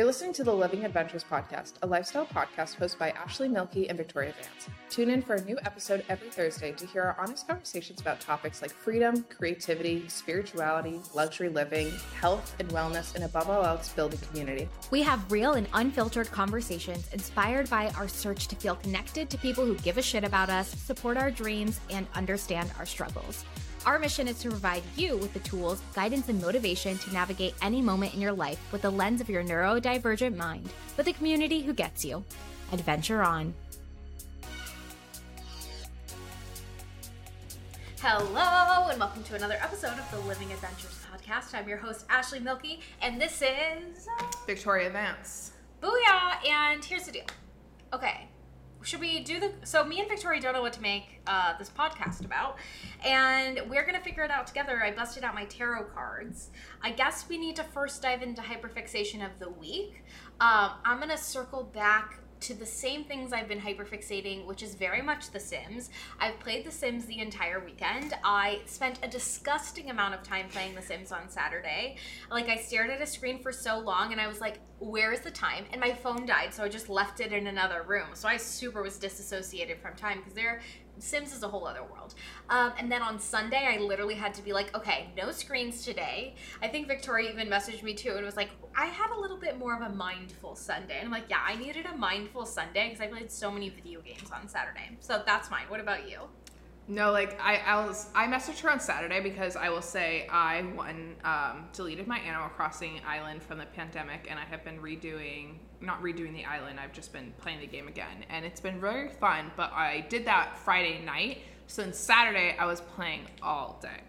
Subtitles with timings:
[0.00, 3.98] You're listening to the Living Adventures Podcast, a lifestyle podcast hosted by Ashley Mielke and
[3.98, 4.70] Victoria Vance.
[4.88, 8.62] Tune in for a new episode every Thursday to hear our honest conversations about topics
[8.62, 14.70] like freedom, creativity, spirituality, luxury living, health and wellness, and above all else, building community.
[14.90, 19.66] We have real and unfiltered conversations inspired by our search to feel connected to people
[19.66, 23.44] who give a shit about us, support our dreams, and understand our struggles.
[23.86, 27.80] Our mission is to provide you with the tools, guidance, and motivation to navigate any
[27.80, 30.68] moment in your life with the lens of your neurodivergent mind,
[30.98, 32.22] with a community who gets you.
[32.72, 33.54] Adventure on.
[38.02, 41.58] Hello, and welcome to another episode of the Living Adventures podcast.
[41.58, 45.52] I'm your host, Ashley Mielke, and this is uh, Victoria Vance.
[45.82, 46.46] Booyah!
[46.46, 47.26] And here's the deal.
[47.94, 48.28] Okay,
[48.82, 51.70] should we do the so me and victoria don't know what to make uh, this
[51.70, 52.56] podcast about.
[53.04, 54.82] And we're gonna figure it out together.
[54.82, 56.50] I busted out my tarot cards.
[56.82, 60.04] I guess we need to first dive into hyperfixation of the week.
[60.40, 65.02] Um, i'm gonna circle back to the same things I've been hyperfixating, which is very
[65.02, 65.90] much The Sims.
[66.18, 68.14] I've played The Sims the entire weekend.
[68.24, 71.96] I spent a disgusting amount of time playing The Sims on Saturday.
[72.30, 75.20] Like, I stared at a screen for so long and I was like, where is
[75.20, 75.66] the time?
[75.72, 78.08] And my phone died, so I just left it in another room.
[78.14, 80.60] So I super was disassociated from time because there
[81.00, 82.14] Sims is a whole other world.
[82.48, 86.34] Um, and then on Sunday, I literally had to be like, okay, no screens today.
[86.62, 89.58] I think Victoria even messaged me too and was like, I had a little bit
[89.58, 90.98] more of a mindful Sunday.
[90.98, 94.00] And I'm like, yeah, I needed a mindful Sunday because I played so many video
[94.00, 94.96] games on Saturday.
[95.00, 95.64] So that's mine.
[95.68, 96.20] What about you?
[96.90, 100.62] No, like I, I was, I messaged her on Saturday because I will say I
[100.62, 105.58] one um, deleted my Animal Crossing island from the pandemic, and I have been redoing,
[105.80, 106.78] not redoing the island.
[106.78, 109.50] I've just been playing the game again, and it's been very fun.
[109.56, 114.00] But I did that Friday night, so then Saturday I was playing all day,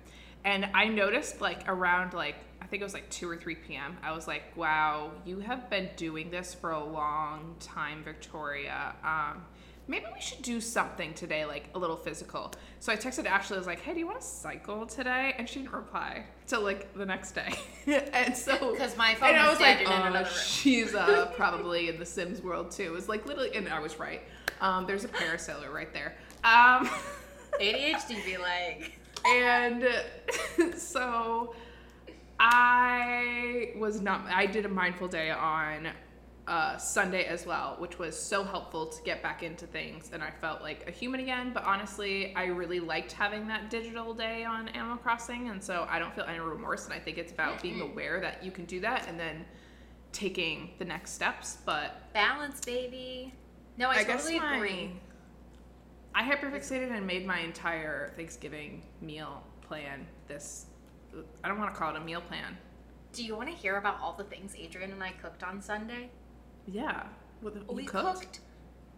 [0.44, 3.98] and I noticed like around like I think it was like two or three p.m.
[4.04, 8.96] I was like, wow, you have been doing this for a long time, Victoria.
[9.04, 9.44] Um,
[9.92, 12.54] maybe we should do something today, like a little physical.
[12.80, 15.36] So I texted Ashley, I was like, hey, do you want to cycle today?
[15.38, 17.54] And she didn't reply till like the next day.
[18.14, 18.72] and so.
[18.72, 20.28] Because my phone was, was like, oh.
[20.46, 22.84] She's uh, probably in the Sims world too.
[22.84, 24.22] It was like literally, and I was right.
[24.62, 26.16] Um, there's a parasailer right there.
[26.46, 26.90] Um,
[27.60, 28.98] ADHD be like.
[29.28, 29.86] And
[30.78, 31.54] so
[32.40, 35.90] I was not, I did a mindful day on
[36.52, 40.10] uh, Sunday as well, which was so helpful to get back into things.
[40.12, 41.52] And I felt like a human again.
[41.54, 45.48] But honestly, I really liked having that digital day on Animal Crossing.
[45.48, 46.84] And so I don't feel any remorse.
[46.84, 49.46] And I think it's about being aware that you can do that and then
[50.12, 51.60] taking the next steps.
[51.66, 53.34] But balance, baby.
[53.78, 54.92] No, I, I totally my, agree.
[56.14, 60.66] I hyperfixated and made my entire Thanksgiving meal plan this.
[61.46, 62.58] I don't want to call it a meal plan.
[63.14, 66.10] Do you want to hear about all the things Adrian and I cooked on Sunday?
[66.68, 67.04] Yeah.
[67.42, 68.06] What, we cooked?
[68.06, 68.40] cooked?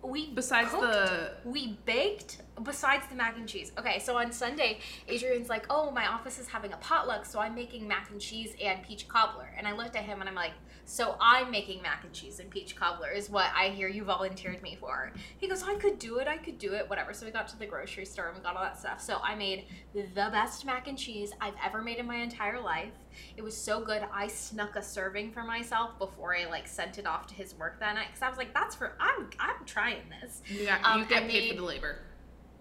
[0.04, 3.72] We besides cooked, the we baked besides the mac and cheese.
[3.78, 7.56] Okay, so on Sunday, Adrian's like, "Oh, my office is having a potluck, so I'm
[7.56, 10.54] making mac and cheese and peach cobbler." And I looked at him and I'm like,
[10.86, 14.62] "So I'm making mac and cheese and peach cobbler is what I hear you volunteered
[14.62, 16.28] me for." He goes, "I could do it.
[16.28, 16.90] I could do it.
[16.90, 19.02] Whatever." So we got to the grocery store and we got all that stuff.
[19.02, 22.94] So I made the best mac and cheese I've ever made in my entire life.
[23.36, 24.04] It was so good.
[24.14, 27.80] I snuck a serving for myself before I like sent it off to his work
[27.80, 31.06] that night because I was like, "That's for I'm I'm trying this." Yeah, um, you
[31.06, 31.98] get paid for the labor.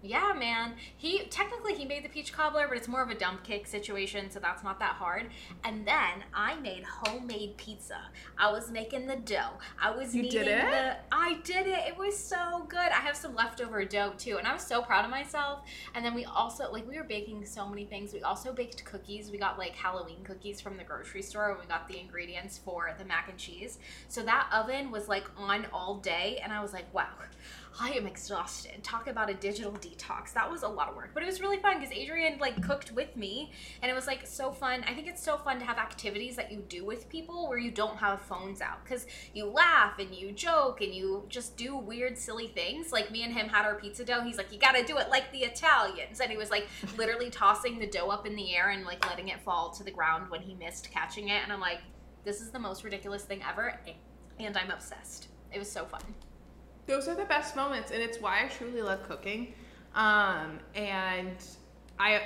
[0.03, 0.73] Yeah, man.
[0.97, 4.29] He technically he made the peach cobbler, but it's more of a dump cake situation,
[4.29, 5.27] so that's not that hard.
[5.63, 7.99] And then I made homemade pizza.
[8.37, 9.51] I was making the dough.
[9.81, 10.71] I was you kneading did it?
[10.71, 11.87] the I did it.
[11.87, 12.79] It was so good.
[12.79, 15.61] I have some leftover dough too, and I was so proud of myself.
[15.95, 18.11] And then we also like we were baking so many things.
[18.11, 19.31] We also baked cookies.
[19.31, 22.93] We got like Halloween cookies from the grocery store and we got the ingredients for
[22.99, 23.79] the mac and cheese.
[24.09, 27.07] So that oven was like on all day and I was like, wow.
[27.79, 28.83] I am exhausted.
[28.83, 30.33] Talk about a digital detox.
[30.33, 32.91] That was a lot of work, but it was really fun because Adrian like cooked
[32.91, 33.51] with me,
[33.81, 34.83] and it was like so fun.
[34.87, 37.71] I think it's so fun to have activities that you do with people where you
[37.71, 42.17] don't have phones out because you laugh and you joke and you just do weird,
[42.17, 42.91] silly things.
[42.91, 44.21] Like me and him had our pizza dough.
[44.21, 47.31] He's like, "You got to do it like the Italians," and he was like literally
[47.31, 50.29] tossing the dough up in the air and like letting it fall to the ground
[50.29, 51.41] when he missed catching it.
[51.43, 51.81] And I'm like,
[52.23, 53.79] "This is the most ridiculous thing ever,"
[54.39, 55.29] and I'm obsessed.
[55.51, 56.01] It was so fun
[56.87, 59.53] those are the best moments and it's why i truly love cooking.
[59.95, 61.37] Um, and
[61.99, 62.21] i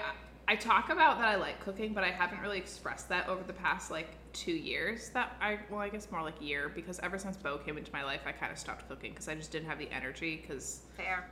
[0.48, 3.51] i talk about that i like cooking but i haven't really expressed that over the
[3.51, 7.18] past like two years that i well i guess more like a year because ever
[7.18, 9.68] since bo came into my life i kind of stopped cooking because i just didn't
[9.68, 10.81] have the energy because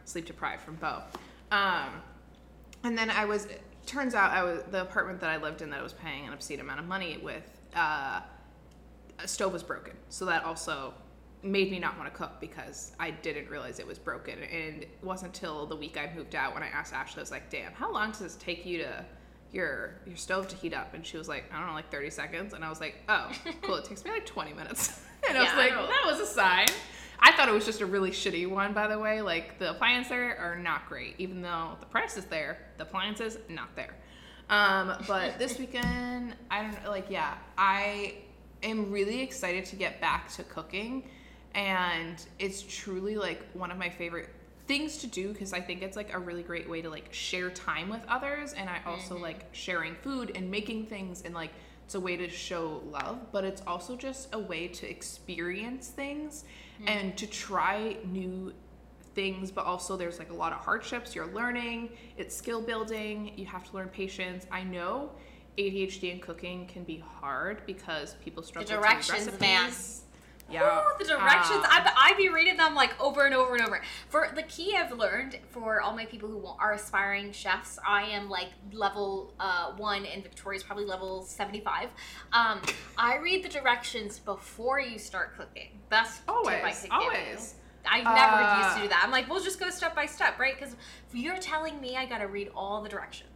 [0.04, 1.02] sleep deprived from bo.
[1.52, 2.02] Um,
[2.84, 3.48] and then i was
[3.86, 6.34] turns out i was the apartment that i lived in that i was paying an
[6.34, 8.20] obscene amount of money with uh,
[9.20, 9.94] a stove was broken.
[10.10, 10.94] So that also
[11.46, 14.40] made me not want to cook because I didn't realize it was broken.
[14.44, 17.32] And it wasn't until the week I moved out when I asked Ashley, I was
[17.32, 19.06] like, damn, how long does this take you to
[19.52, 20.94] your your stove to heat up?
[20.94, 22.54] And she was like, I don't know, like 30 seconds.
[22.54, 23.32] And I was like, oh,
[23.62, 23.76] cool.
[23.76, 25.02] It takes me like 20 minutes.
[25.30, 25.88] and I was Yeah, I like, know.
[25.88, 26.68] that was a sign.
[27.20, 29.22] I thought it was just a really shitty one, by the way.
[29.22, 32.58] Like the appliances there are not great, even though the price is there.
[32.78, 33.96] The appliances not there.
[34.50, 36.90] Um, but this weekend, I don't know.
[36.90, 38.16] Like, yeah, I
[38.64, 41.04] am really excited to get back to cooking,
[41.56, 44.30] and it's truly like one of my favorite
[44.68, 47.50] things to do because I think it's like a really great way to like share
[47.50, 49.24] time with others, and I also mm-hmm.
[49.24, 51.52] like sharing food and making things and like
[51.86, 56.44] it's a way to show love, but it's also just a way to experience things
[56.80, 56.88] mm-hmm.
[56.88, 58.54] and to try new
[59.14, 61.90] things, but also there's like a lot of hardships you're learning.
[62.18, 63.34] It's skill building.
[63.38, 64.48] You have to learn patience.
[64.52, 65.12] I know
[65.60, 69.66] ADHD and cooking can be hard because people struggle read directions, man.
[69.66, 70.02] recipes.
[70.48, 71.64] Yeah, the directions.
[71.64, 73.82] Uh, I I be reading them like over and over and over.
[74.10, 78.30] For the key I've learned for all my people who are aspiring chefs, I am
[78.30, 81.90] like level uh, one, and Victoria's probably level seventy five.
[82.32, 82.62] Um,
[82.98, 85.80] I read the directions before you start cooking.
[85.90, 87.56] Best tip I always, could always.
[87.88, 89.02] I never Uh, used to do that.
[89.04, 90.56] I'm like, we'll just go step by step, right?
[90.60, 90.76] Because
[91.12, 93.30] you're telling me I gotta read all the directions,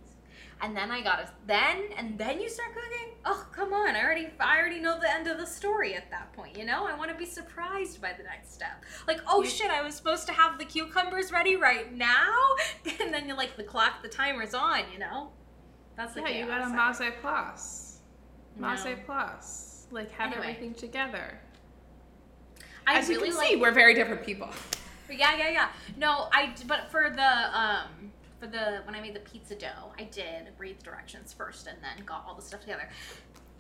[0.62, 3.14] and then I gotta then and then you start cooking.
[3.26, 3.96] Oh, come on!
[3.96, 6.58] I already I already know the end of the story at that point.
[6.58, 8.84] You know, I want to be surprised by the next step.
[9.08, 12.34] Like, oh You- shit, I was supposed to have the cucumbers ready right now,
[13.02, 14.82] and then you're like the clock, the timer's on.
[14.92, 15.32] You know,
[15.96, 16.70] that's the Yeah, you got a.
[16.70, 18.00] Maze Plus.
[18.58, 18.70] No.
[18.70, 19.88] Maze Plus.
[19.92, 20.48] Like have Anyway.
[20.52, 21.40] everything together.
[22.86, 24.50] I As really you can like see, we're very different people.
[25.12, 25.70] Yeah, yeah, yeah.
[25.98, 26.54] No, I.
[26.68, 30.80] But for the um, for the when I made the pizza dough, I did read
[30.80, 32.90] the directions first and then got all the stuff together.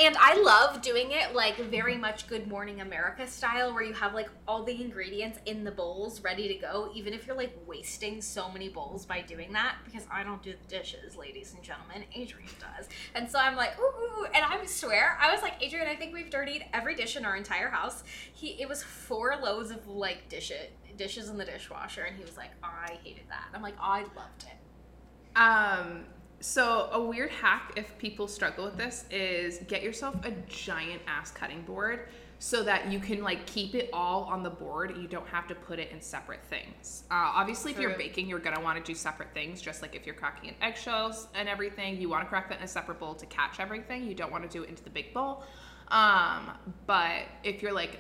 [0.02, 4.14] And I love doing it like very much Good Morning America style, where you have
[4.14, 8.22] like all the ingredients in the bowls ready to go, even if you're like wasting
[8.22, 9.76] so many bowls by doing that.
[9.84, 12.06] Because I don't do the dishes, ladies and gentlemen.
[12.16, 15.98] Adrian does, and so I'm like, ooh, and I swear, I was like, Adrian, I
[15.98, 18.06] think we've dirtied every dish in our entire house.
[18.34, 22.24] He, it was four loads of like dish it, dishes in the dishwasher, and he
[22.24, 23.50] was like, I hated that.
[23.54, 24.56] I'm like, I loved it.
[25.40, 26.04] Um,
[26.42, 31.32] so a weird hack if people struggle with this is get yourself a giant ass
[31.32, 32.10] cutting board
[32.40, 34.96] so that you can like keep it all on the board.
[34.98, 37.04] You don't have to put it in separate things.
[37.10, 39.62] Uh, obviously, if you're baking, you're gonna want to do separate things.
[39.62, 42.64] Just like if you're cracking in eggshells and everything, you want to crack that in
[42.64, 44.06] a separate bowl to catch everything.
[44.06, 45.44] You don't want to do it into the big bowl.
[45.90, 46.52] Um,
[46.86, 48.00] but if you're like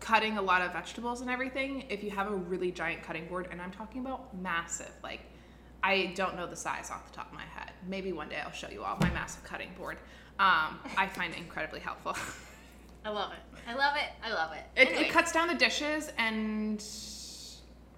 [0.00, 3.48] cutting a lot of vegetables and everything, if you have a really giant cutting board,
[3.50, 5.20] and I'm talking about massive, like
[5.82, 7.72] I don't know the size off the top of my head.
[7.88, 9.96] Maybe one day I'll show you all my massive cutting board.
[10.38, 12.16] Um, I find it incredibly helpful.
[13.04, 13.60] I love it.
[13.68, 14.08] I love it.
[14.24, 14.80] I love it.
[14.80, 16.82] It, Anyway, it cuts down the dishes and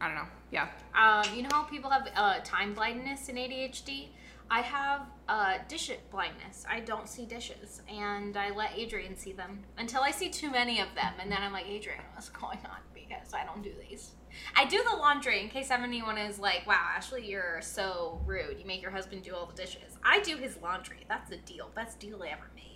[0.01, 0.29] I don't know.
[0.51, 0.69] Yeah.
[0.95, 4.09] Um, you know how people have uh, time blindness in ADHD?
[4.51, 6.65] I have uh, dish blindness.
[6.69, 10.81] I don't see dishes, and I let Adrian see them until I see too many
[10.81, 12.79] of them, and then I'm like, Adrian, what's going on?
[12.95, 14.13] Because I don't do these.
[14.57, 18.59] I do the laundry in case anyone is like, wow, Ashley, you're so rude.
[18.59, 19.97] You make your husband do all the dishes.
[20.05, 21.05] I do his laundry.
[21.09, 21.71] That's the deal.
[21.75, 22.74] Best deal I ever made.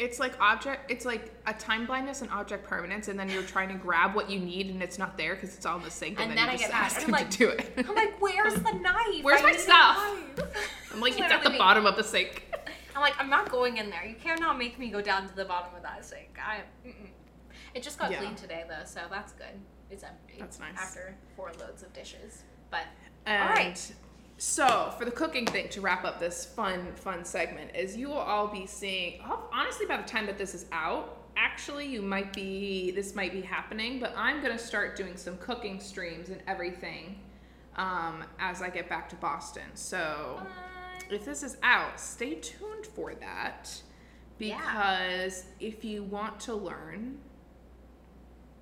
[0.00, 0.90] It's like object.
[0.90, 4.30] It's like a time blindness and object permanence, and then you're trying to grab what
[4.30, 6.46] you need, and it's not there because it's all in the sink, and, And then,
[6.46, 7.70] then you I just ask him like- to do it.
[7.76, 9.22] I'm like, where's the knife?
[9.22, 9.96] Where's I my stuff?
[10.38, 12.46] knife." I'm like, it's at the bottom of the sink.
[12.96, 14.04] I'm like, I'm not going in there.
[14.04, 16.38] You cannot make me go down to the bottom of that sink.
[16.42, 16.62] I.
[16.88, 16.94] Mm-mm.
[17.74, 18.18] It just got Yeah.
[18.20, 19.46] clean today though, so that's good.
[19.90, 20.34] It's empty.
[20.38, 20.76] That's nice.
[20.78, 22.84] After four loads of dishes, but
[23.26, 23.92] And right.
[24.40, 28.16] So for the cooking thing to wrap up this fun, fun segment is you will
[28.16, 29.20] all be seeing
[29.52, 33.42] honestly by the time that this is out, actually you might be this might be
[33.42, 37.18] happening, but I'm gonna start doing some cooking streams and everything
[37.76, 39.64] um, as I get back to Boston.
[39.74, 40.40] So
[41.10, 43.70] if this is out, stay tuned for that.
[44.38, 44.56] Yeah.
[44.56, 47.18] Because if you want to learn,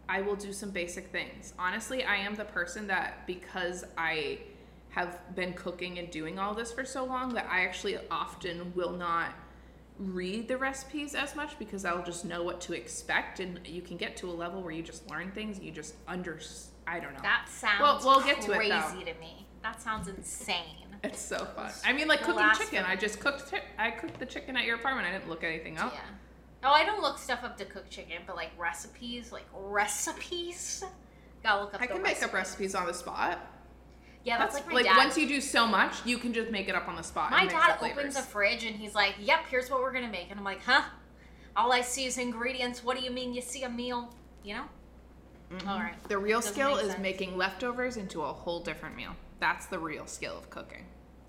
[0.09, 1.55] I will do some basic things.
[1.57, 4.41] Honestly, I am the person that because I
[4.91, 8.93] have been cooking and doing all this for so long that I actually often will
[8.93, 9.31] not
[9.99, 13.97] read the recipes as much because I'll just know what to expect and you can
[13.97, 16.39] get to a level where you just learn things and you just under
[16.87, 17.21] I don't know.
[17.23, 19.13] that sounds Well, we'll get to it, crazy though.
[19.13, 19.47] to me.
[19.63, 20.87] That sounds insane.
[21.05, 21.71] It's so fun.
[21.85, 22.71] I mean, like cooking Blasphemy.
[22.71, 22.85] chicken.
[22.85, 23.53] I just cooked.
[23.79, 25.07] I cooked the chicken at your apartment.
[25.07, 25.93] I didn't look anything up.
[25.95, 26.01] Yeah.
[26.65, 30.83] Oh, I don't look stuff up to cook chicken, but like recipes, like recipes.
[31.43, 31.83] Gotta look up.
[31.83, 32.73] I the can make up recipes.
[32.73, 33.39] recipes on the spot.
[34.29, 34.97] Yeah, that's, like my like dad.
[34.97, 37.31] once you do so much, you can just make it up on the spot.
[37.31, 38.17] My dad opens flavors.
[38.17, 40.83] a fridge and he's like, "Yep, here's what we're gonna make," and I'm like, "Huh."
[41.57, 42.85] All I see is ingredients.
[42.85, 44.15] What do you mean you see a meal?
[44.45, 44.65] You know?
[45.67, 45.95] All right.
[46.09, 47.01] The real Doesn't skill is sense.
[47.03, 49.17] making leftovers into a whole different meal.
[49.41, 50.85] That's the real skill of cooking.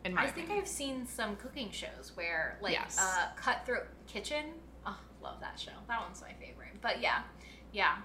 [0.06, 0.62] In my I think opinion.
[0.64, 2.98] I've seen some cooking shows where, like, Yes.
[3.00, 4.46] uh, Cutthroat Kitchen.
[4.86, 5.72] Oh, love that show.
[5.88, 6.80] That one's my favorite.
[6.82, 7.24] But yeah,
[7.72, 7.98] yeah,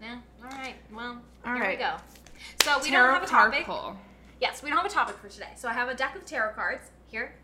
[0.00, 0.18] yeah.
[0.44, 0.76] All right.
[0.92, 1.78] Well, All here right.
[1.78, 1.96] we go.
[2.62, 3.66] So we Tarot don't have a card topic.
[3.66, 3.96] pull.
[4.40, 5.52] Yes, we don't have a topic for today.
[5.56, 7.34] So I have a deck of tarot cards here.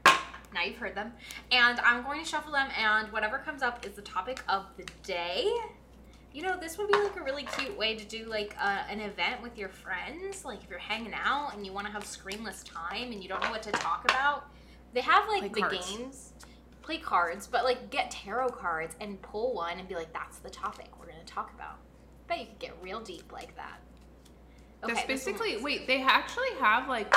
[0.54, 1.12] Now you've heard them,
[1.50, 4.84] and I'm going to shuffle them, and whatever comes up is the topic of the
[5.02, 5.50] day.
[6.34, 9.00] You know, this would be like a really cute way to do like uh, an
[9.00, 10.44] event with your friends.
[10.44, 13.42] Like if you're hanging out and you want to have screenless time and you don't
[13.42, 14.50] know what to talk about,
[14.92, 15.90] they have like the cards.
[15.90, 16.32] games,
[16.82, 20.50] play cards, but like get tarot cards and pull one and be like, "That's the
[20.50, 21.78] topic we're going to talk about."
[22.32, 23.78] bet you could get real deep like that.
[24.82, 25.86] That's this basically wait.
[25.86, 27.14] They actually have like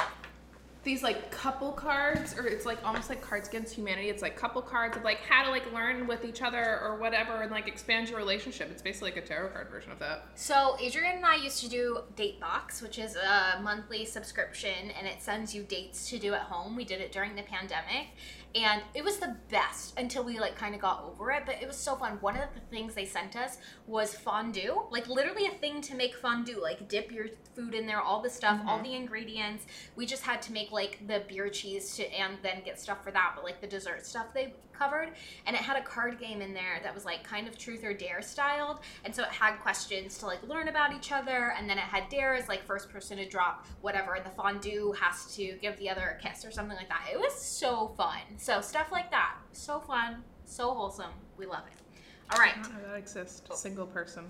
[0.83, 4.09] these like couple cards, or it's like almost like Cards Against Humanity.
[4.09, 7.41] It's like couple cards of like how to like learn with each other or whatever,
[7.41, 8.69] and like expand your relationship.
[8.71, 10.27] It's basically like a tarot card version of that.
[10.35, 15.07] So Adrian and I used to do Date Box, which is a monthly subscription, and
[15.07, 16.75] it sends you dates to do at home.
[16.75, 18.09] We did it during the pandemic,
[18.55, 21.43] and it was the best until we like kind of got over it.
[21.45, 22.17] But it was so fun.
[22.21, 26.15] One of the things they sent us was fondue, like literally a thing to make
[26.15, 28.83] fondue, like dip your food in there, all the stuff, all mm-hmm.
[28.85, 29.65] the ingredients.
[29.97, 33.11] We just had to make like the beer cheese to, and then get stuff for
[33.11, 35.11] that, but like the dessert stuff they covered,
[35.45, 37.93] and it had a card game in there that was like kind of truth or
[37.93, 41.77] dare styled, and so it had questions to like learn about each other, and then
[41.77, 45.77] it had dares like first person to drop whatever, and the fondue has to give
[45.77, 47.07] the other a kiss or something like that.
[47.11, 48.19] It was so fun.
[48.37, 51.11] So stuff like that, so fun, so wholesome.
[51.37, 51.99] We love it.
[52.33, 53.41] All right, I that exists.
[53.59, 54.25] Single person.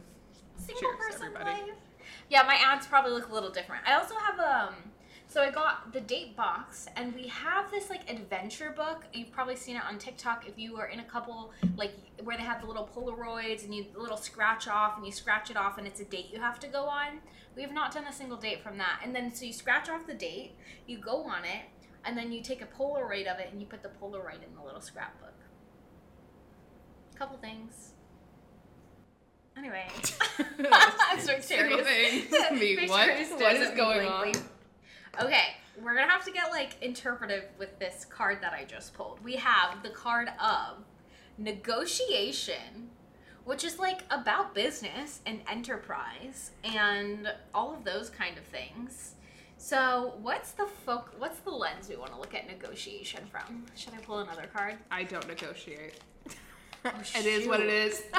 [0.57, 1.61] single Cheers, person everybody.
[1.71, 1.79] life.
[2.29, 3.83] Yeah, my ads probably look a little different.
[3.87, 4.75] I also have um
[5.35, 9.03] so I got the date box and we have this like adventure book.
[9.11, 11.91] You've probably seen it on TikTok if you are in a couple like
[12.23, 15.51] where they have the little Polaroids and you the little scratch off and you scratch
[15.51, 17.19] it off and it's a date you have to go on.
[17.53, 19.01] We have not done a single date from that.
[19.03, 20.53] And then so you scratch off the date,
[20.87, 21.65] you go on it,
[22.05, 24.63] and then you take a Polaroid of it and you put the Polaroid in the
[24.63, 25.33] little scrapbook.
[27.19, 27.91] Couple things.
[29.57, 29.87] Anyway.
[30.71, 31.85] I'm so serious.
[32.53, 32.89] Me, what?
[32.89, 34.31] What at is going on?
[35.21, 39.23] Okay, we're gonna have to get like interpretive with this card that I just pulled.
[39.23, 40.83] We have the card of
[41.37, 42.89] negotiation,
[43.45, 49.15] which is like about business and enterprise and all of those kind of things.
[49.57, 51.13] So, what's the folk?
[51.17, 53.65] What's the lens we want to look at negotiation from?
[53.75, 54.75] Should I pull another card?
[54.91, 56.01] I don't negotiate.
[56.83, 58.03] Oh, it is what it is.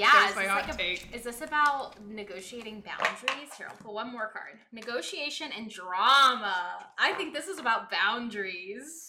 [0.00, 3.52] Yeah, is this, like a- is this about negotiating boundaries?
[3.56, 4.58] Here, I'll pull one more card.
[4.72, 6.86] Negotiation and drama.
[6.98, 9.06] I think this is about boundaries.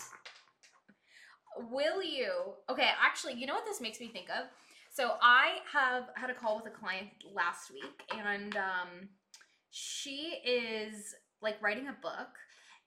[1.70, 2.56] Will you?
[2.70, 4.48] Okay, actually, you know what this makes me think of?
[4.94, 9.10] So I have had a call with a client last week, and um,
[9.70, 12.28] she is like writing a book.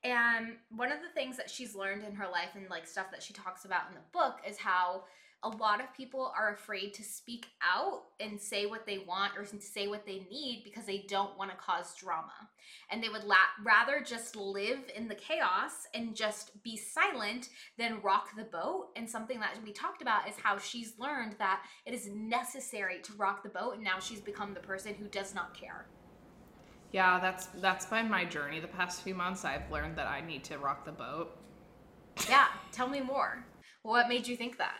[0.02, 3.22] And one of the things that she's learned in her life and like stuff that
[3.22, 5.04] she talks about in the book is how
[5.44, 9.44] a lot of people are afraid to speak out and say what they want or
[9.60, 12.32] say what they need because they don't want to cause drama.
[12.90, 18.00] And they would la- rather just live in the chaos and just be silent than
[18.00, 18.88] rock the boat.
[18.96, 23.12] And something that we talked about is how she's learned that it is necessary to
[23.12, 23.74] rock the boat.
[23.74, 25.86] And now she's become the person who does not care.
[26.92, 29.44] Yeah, that's that's been my journey the past few months.
[29.44, 31.36] I've learned that I need to rock the boat.
[32.28, 33.44] Yeah, tell me more.
[33.82, 34.76] What made you think that?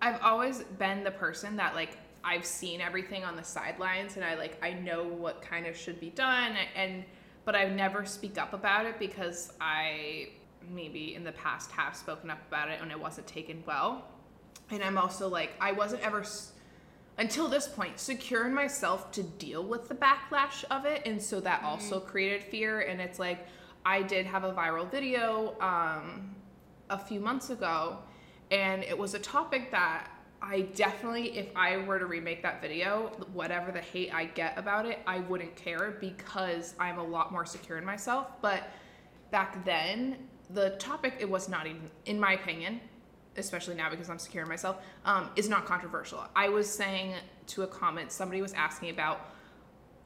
[0.00, 4.34] I've always been the person that like I've seen everything on the sidelines and I
[4.34, 7.04] like I know what kind of should be done and
[7.44, 10.28] but I've never speak up about it because I
[10.70, 14.04] maybe in the past have spoken up about it and it wasn't taken well.
[14.70, 16.24] And I'm also like I wasn't ever
[17.16, 21.02] until this point secure in myself to deal with the backlash of it.
[21.06, 22.80] And so that also created fear.
[22.80, 23.46] And it's like
[23.84, 26.34] I did have a viral video um
[26.90, 27.98] a few months ago
[28.50, 33.12] and it was a topic that I definitely, if I were to remake that video,
[33.32, 37.44] whatever the hate I get about it, I wouldn't care because I'm a lot more
[37.44, 38.28] secure in myself.
[38.40, 38.70] But
[39.30, 40.16] back then,
[40.50, 42.80] the topic, it was not even, in my opinion,
[43.36, 46.24] especially now because I'm secure in myself, um, is not controversial.
[46.34, 47.14] I was saying
[47.48, 49.20] to a comment, somebody was asking about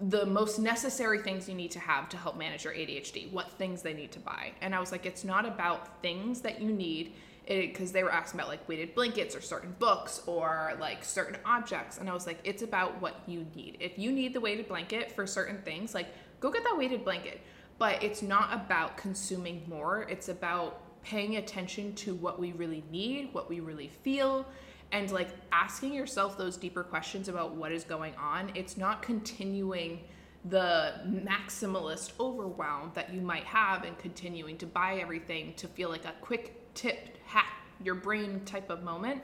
[0.00, 3.82] the most necessary things you need to have to help manage your ADHD, what things
[3.82, 4.52] they need to buy.
[4.61, 7.14] And I was like, it's not about things that you need,
[7.46, 11.99] because they were asking about like weighted blankets or certain books or like certain objects.
[11.99, 13.76] And I was like, it's about what you need.
[13.80, 16.08] If you need the weighted blanket for certain things, like
[16.40, 17.40] go get that weighted blanket.
[17.78, 23.30] But it's not about consuming more, it's about paying attention to what we really need,
[23.32, 24.46] what we really feel,
[24.92, 28.52] and like asking yourself those deeper questions about what is going on.
[28.54, 30.04] It's not continuing
[30.44, 36.04] the maximalist overwhelm that you might have and continuing to buy everything to feel like
[36.04, 37.47] a quick tip hack
[37.83, 39.23] your brain type of moment.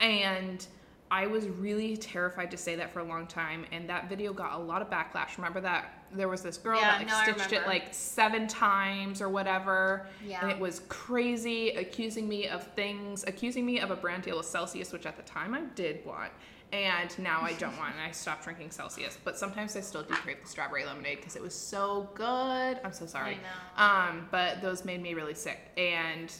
[0.00, 0.66] And
[1.10, 4.52] I was really terrified to say that for a long time, and that video got
[4.54, 5.36] a lot of backlash.
[5.38, 9.22] Remember that there was this girl Yeah, that like no, stitched it like seven times
[9.22, 10.42] or whatever, Yeah.
[10.42, 14.46] and it was crazy, accusing me of things, accusing me of a brand deal with
[14.46, 16.30] Celsius, which at the time I did want,
[16.72, 19.18] and now I don't want, and I stopped drinking Celsius.
[19.24, 22.80] But sometimes I still do crave the strawberry lemonade because it was so good.
[22.84, 23.38] I'm so sorry.
[23.76, 26.30] I Um, but those made me really sick, and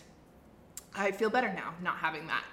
[0.95, 2.45] I feel better now not having that.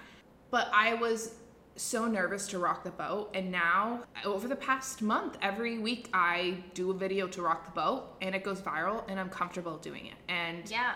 [0.51, 1.35] But I was
[1.75, 6.63] so nervous to rock the boat, and now over the past month, every week I
[6.73, 10.05] do a video to rock the boat, and it goes viral, and I'm comfortable doing
[10.07, 10.15] it.
[10.29, 10.95] And Yeah.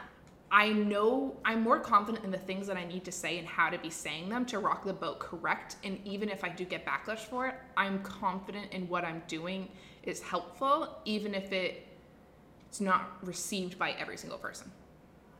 [0.51, 3.69] I know I'm more confident in the things that I need to say and how
[3.69, 5.75] to be saying them to rock the boat correct.
[5.83, 9.69] And even if I do get backlash for it, I'm confident in what I'm doing
[10.03, 11.85] is helpful, even if it
[12.67, 14.71] it's not received by every single person.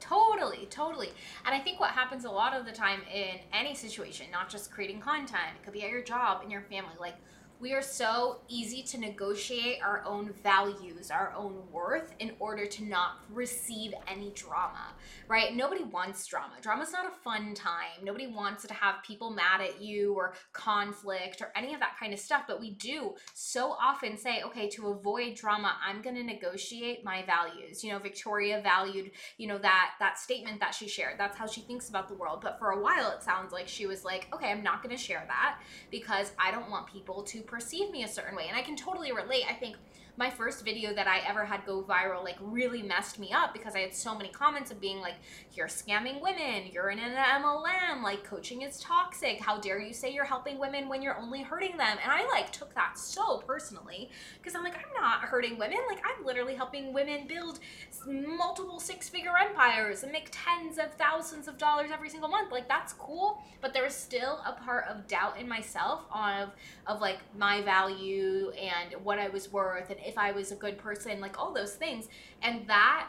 [0.09, 1.09] Totally, totally.
[1.45, 4.71] And I think what happens a lot of the time in any situation, not just
[4.71, 7.15] creating content, it could be at your job, in your family, like
[7.59, 12.85] we are so easy to negotiate our own values, our own worth in order to
[12.85, 14.93] not receive any drama,
[15.27, 15.55] right?
[15.55, 16.53] Nobody wants drama.
[16.61, 18.03] Drama's not a fun time.
[18.03, 22.13] Nobody wants to have people mad at you or conflict or any of that kind
[22.13, 26.23] of stuff, but we do so often say, okay, to avoid drama, I'm going to
[26.23, 27.83] negotiate my values.
[27.83, 31.61] You know, Victoria valued you know that that statement that she shared that's how she
[31.61, 34.51] thinks about the world but for a while it sounds like she was like okay
[34.51, 35.59] i'm not going to share that
[35.91, 39.11] because i don't want people to perceive me a certain way and i can totally
[39.11, 39.43] relate.
[39.49, 39.75] I think
[40.19, 43.73] my first video that I ever had go viral like really messed me up because
[43.73, 45.15] I had so many comments of being like,
[45.53, 49.39] you're scamming women, you're in an MLM, like coaching is toxic.
[49.39, 51.97] How dare you say you're helping women when you're only hurting them?
[52.03, 55.77] And I like took that so personally because I'm like, I'm not hurting women.
[55.87, 57.59] Like I'm literally helping women build
[58.05, 62.51] multiple six-figure empires and make tens of thousands of dollars every single month.
[62.51, 66.49] Like that's cool, but there was still a part of doubt in myself of
[66.87, 70.77] of like my value and what I was worth and if I was a good
[70.77, 72.09] person, like all those things.
[72.41, 73.07] And that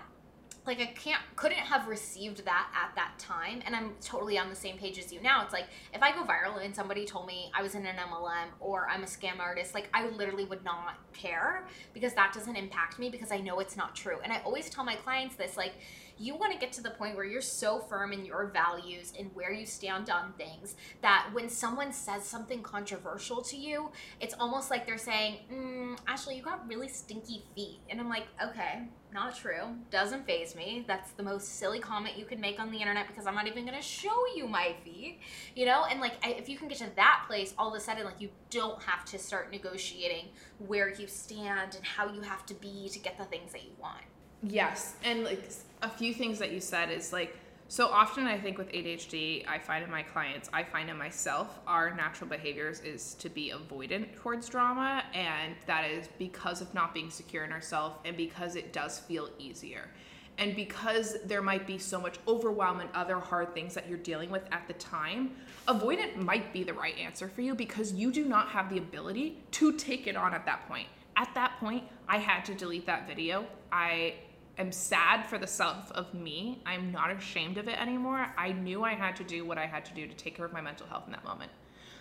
[0.66, 4.54] like I can't couldn't have received that at that time and I'm totally on the
[4.54, 5.42] same page as you now.
[5.42, 8.48] It's like if I go viral and somebody told me I was in an MLM
[8.60, 12.98] or I'm a scam artist, like I literally would not care because that doesn't impact
[12.98, 14.18] me because I know it's not true.
[14.22, 15.72] And I always tell my clients this like
[16.20, 19.30] you want to get to the point where you're so firm in your values and
[19.34, 24.70] where you stand on things that when someone says something controversial to you, it's almost
[24.70, 27.78] like they're saying, mm, Ashley, you got really stinky feet.
[27.88, 28.82] And I'm like, okay,
[29.14, 29.62] not true.
[29.90, 30.84] Doesn't phase me.
[30.86, 33.64] That's the most silly comment you can make on the internet because I'm not even
[33.64, 35.20] going to show you my feet,
[35.56, 35.86] you know?
[35.90, 38.28] And like, if you can get to that place, all of a sudden, like, you
[38.50, 40.26] don't have to start negotiating
[40.66, 43.70] where you stand and how you have to be to get the things that you
[43.80, 44.02] want.
[44.42, 45.42] Yes, and like
[45.82, 47.36] a few things that you said is like
[47.70, 51.60] so often I think with ADHD, I find in my clients, I find in myself,
[51.68, 56.92] our natural behaviors is to be avoidant towards drama, and that is because of not
[56.92, 59.88] being secure in ourselves and because it does feel easier.
[60.36, 64.30] And because there might be so much overwhelm and other hard things that you're dealing
[64.30, 65.30] with at the time,
[65.68, 69.44] avoidant might be the right answer for you because you do not have the ability
[69.52, 70.88] to take it on at that point.
[71.16, 73.46] At that point, I had to delete that video.
[73.70, 74.14] I
[74.60, 76.62] am sad for the self of me.
[76.66, 78.32] I'm not ashamed of it anymore.
[78.36, 80.52] I knew I had to do what I had to do to take care of
[80.52, 81.50] my mental health in that moment.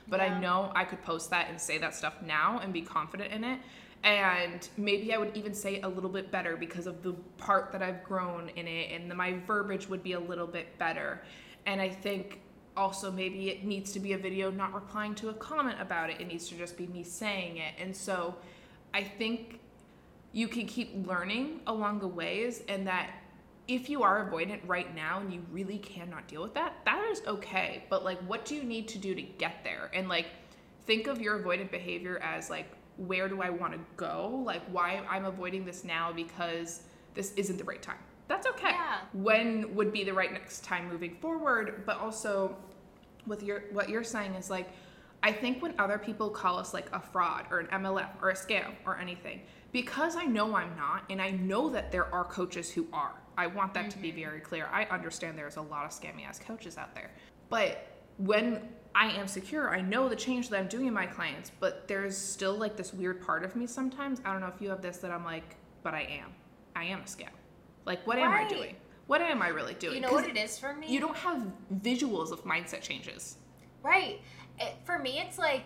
[0.08, 3.32] But I know I could post that and say that stuff now and be confident
[3.32, 3.60] in it.
[4.04, 7.72] And maybe I would even say it a little bit better because of the part
[7.74, 11.22] that I've grown in it, and the, my verbiage would be a little bit better.
[11.66, 12.40] And I think
[12.78, 16.22] also maybe it needs to be a video not replying to a comment about it,
[16.22, 17.74] it needs to just be me saying it.
[17.78, 18.36] And so
[18.94, 19.60] I think
[20.32, 23.10] you can keep learning along the ways and that
[23.68, 27.22] if you are avoidant right now and you really cannot deal with that that is
[27.28, 27.84] okay.
[27.90, 29.92] But like what do you need to do to get there?
[29.94, 30.28] And like
[30.86, 34.42] think of your avoidant behavior as like where do i want to go?
[34.46, 36.82] Like why i'm avoiding this now because
[37.14, 37.98] this isn't the right time.
[38.28, 38.70] That's okay.
[38.70, 39.00] Yeah.
[39.14, 41.84] when would be the right next time moving forward.
[41.86, 42.56] But also
[43.26, 44.70] with your what you're saying is like
[45.22, 48.36] I think when other people call us like a fraud or an MLM or a
[48.36, 52.72] scam or anything, because I know I'm not, and I know that there are coaches
[52.72, 53.14] who are.
[53.38, 54.20] I want that to be mm-hmm.
[54.20, 54.68] very clear.
[54.72, 57.12] I understand there's a lot of scammy ass coaches out there.
[57.50, 61.52] But when I am secure, I know the change that I'm doing in my clients,
[61.60, 64.22] but there's still like this weird part of me sometimes.
[64.26, 66.34] I don't know if you have this that I'm like, but I am.
[66.76, 67.30] I am a scam.
[67.86, 68.76] Like, what am I doing?
[69.08, 69.96] What am I really doing?
[69.96, 70.88] You know what it is for me?
[70.88, 71.44] You don't have
[71.82, 73.38] visuals of mindset changes.
[73.82, 74.22] Right.
[74.60, 75.64] It, for me, it's like,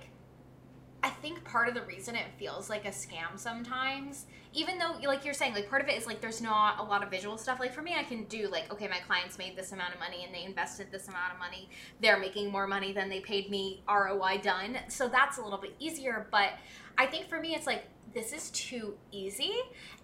[1.03, 5.25] I think part of the reason it feels like a scam sometimes, even though, like
[5.25, 7.59] you're saying, like part of it is like there's not a lot of visual stuff.
[7.59, 10.23] Like for me, I can do like, okay, my clients made this amount of money
[10.23, 11.67] and they invested this amount of money.
[11.99, 14.77] They're making more money than they paid me ROI done.
[14.87, 16.27] So that's a little bit easier.
[16.31, 16.51] But
[16.97, 19.53] I think for me, it's like, this is too easy.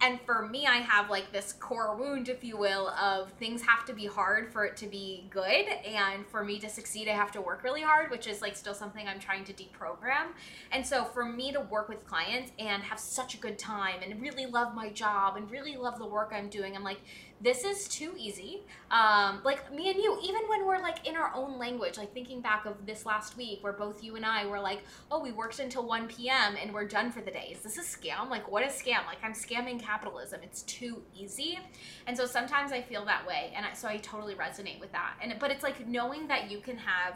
[0.00, 3.84] And for me, I have like this core wound, if you will, of things have
[3.86, 5.66] to be hard for it to be good.
[5.86, 8.74] And for me to succeed, I have to work really hard, which is like still
[8.74, 10.28] something I'm trying to deprogram.
[10.72, 14.20] And so for me to work with clients and have such a good time and
[14.20, 17.00] really love my job and really love the work I'm doing, I'm like,
[17.42, 18.60] this is too easy.
[18.90, 22.42] Um, like me and you, even when we're like in our own language, like thinking
[22.42, 25.58] back of this last week where both you and I were like, oh, we worked
[25.58, 26.56] until 1 p.m.
[26.60, 27.52] and we're done for the day.
[27.52, 28.30] Is this a scam?
[28.30, 29.06] Like, what is scam?
[29.06, 30.40] Like, I'm scamming capitalism.
[30.42, 31.58] It's too easy.
[32.06, 33.52] And so sometimes I feel that way.
[33.56, 35.14] And I, so I totally resonate with that.
[35.22, 37.14] And But it's like knowing that you can have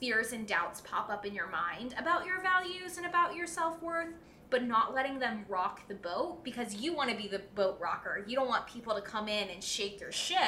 [0.00, 3.82] fears and doubts pop up in your mind about your values and about your self
[3.82, 4.14] worth
[4.50, 8.24] but not letting them rock the boat because you want to be the boat rocker.
[8.26, 10.38] You don't want people to come in and shake your ship.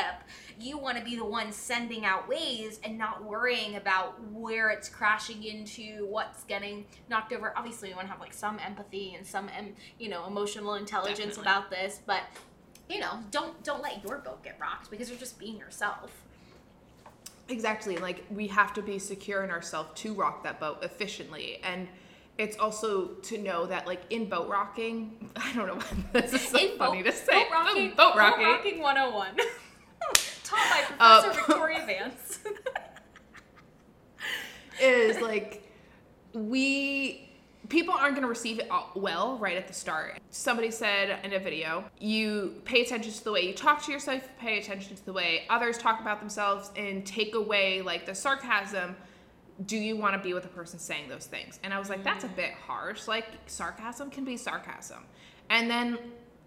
[0.59, 4.89] You want to be the one sending out waves and not worrying about where it's
[4.89, 7.53] crashing into, what's getting knocked over.
[7.57, 9.51] Obviously, you want to have like some empathy and some,
[9.99, 11.43] you know, emotional intelligence Definitely.
[11.43, 12.23] about this, but
[12.89, 16.11] you know, don't don't let your boat get rocked because you're just being yourself.
[17.49, 17.97] Exactly.
[17.99, 21.89] Like we have to be secure in ourselves to rock that boat efficiently and
[22.41, 25.85] it's also to know that like in boat rocking, I don't know why
[26.21, 27.45] this is so in funny boat, to say.
[27.45, 28.45] Boat rocking, boat rocking.
[28.45, 29.29] Boat rocking 101.
[30.45, 32.39] Taught by uh, Professor uh, Victoria Vance.
[34.81, 35.63] is like
[36.33, 37.29] we
[37.69, 40.19] people aren't going to receive it well right at the start.
[40.31, 44.27] Somebody said in a video, you pay attention to the way you talk to yourself,
[44.39, 48.97] pay attention to the way others talk about themselves, and take away like the sarcasm
[49.67, 51.61] do you want to be with a person saying those things?
[51.63, 52.37] And I was like, that's a mm.
[52.37, 53.07] bit harsh.
[53.07, 55.05] Like, sarcasm can be sarcasm.
[55.51, 55.99] And then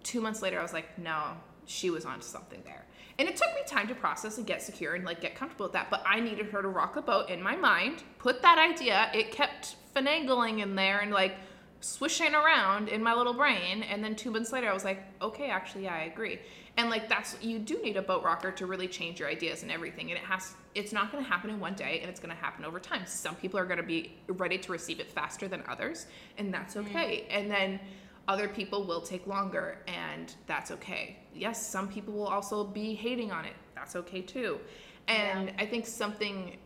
[0.04, 1.34] two months later, I was like, no,
[1.66, 2.86] she was onto something there.
[3.20, 5.74] And it took me time to process and get secure and like get comfortable with
[5.74, 5.92] that.
[5.92, 9.32] But I needed her to rock the boat in my mind, put that idea, it
[9.32, 11.36] kept finagling in there and like
[11.84, 13.84] swishing around in my little brain.
[13.84, 16.40] And then two months later, I was like, okay, actually, yeah, I agree.
[16.78, 19.72] And like, that's, you do need a boat rocker to really change your ideas and
[19.72, 20.10] everything.
[20.10, 22.42] And it has, it's not going to happen in one day and it's going to
[22.42, 23.04] happen over time.
[23.06, 26.76] Some people are going to be ready to receive it faster than others, and that's
[26.76, 26.88] mm-hmm.
[26.88, 27.26] okay.
[27.28, 27.38] Mm-hmm.
[27.38, 27.80] And then
[28.28, 31.20] other people will take longer, and that's okay.
[31.36, 33.56] Yes, some people will also be hating on it.
[33.76, 34.60] That's okay too.
[35.08, 35.54] And yeah.
[35.60, 36.58] I think something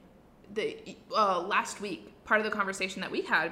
[0.53, 3.51] that uh, last week, part of the conversation that we had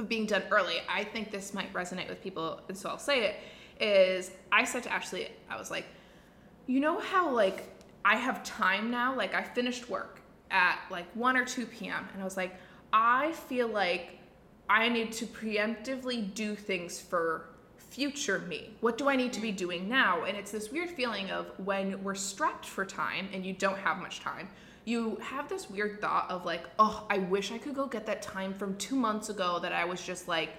[0.00, 3.26] of being done early, I think this might resonate with people, and so I'll say
[3.26, 3.36] it.
[3.80, 5.86] Is I said to Ashley, I was like,
[6.66, 7.68] you know how like
[8.04, 9.16] I have time now.
[9.16, 12.08] Like I finished work at like 1 or 2 p.m.
[12.12, 12.56] and I was like,
[12.92, 14.18] I feel like
[14.68, 17.46] I need to preemptively do things for
[17.78, 18.70] future me.
[18.80, 20.24] What do I need to be doing now?
[20.24, 23.98] And it's this weird feeling of when we're strapped for time and you don't have
[23.98, 24.48] much time,
[24.90, 28.22] you have this weird thought of like, oh, I wish I could go get that
[28.22, 30.50] time from two months ago that I was just like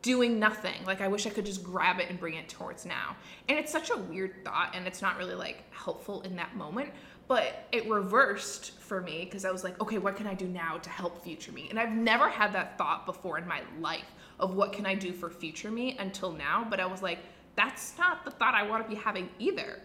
[0.00, 0.84] doing nothing.
[0.86, 3.16] Like I wish I could just grab it and bring it towards now.
[3.48, 6.90] And it's such a weird thought and it's not really like helpful in that moment,
[7.28, 10.78] but it reversed for me because I was like, okay, what can I do now
[10.78, 11.66] to help future me?
[11.68, 15.12] And I've never had that thought before in my life of what can I do
[15.12, 17.18] for future me until now, but I was like,
[17.56, 19.80] that's not the thought I want to be having either.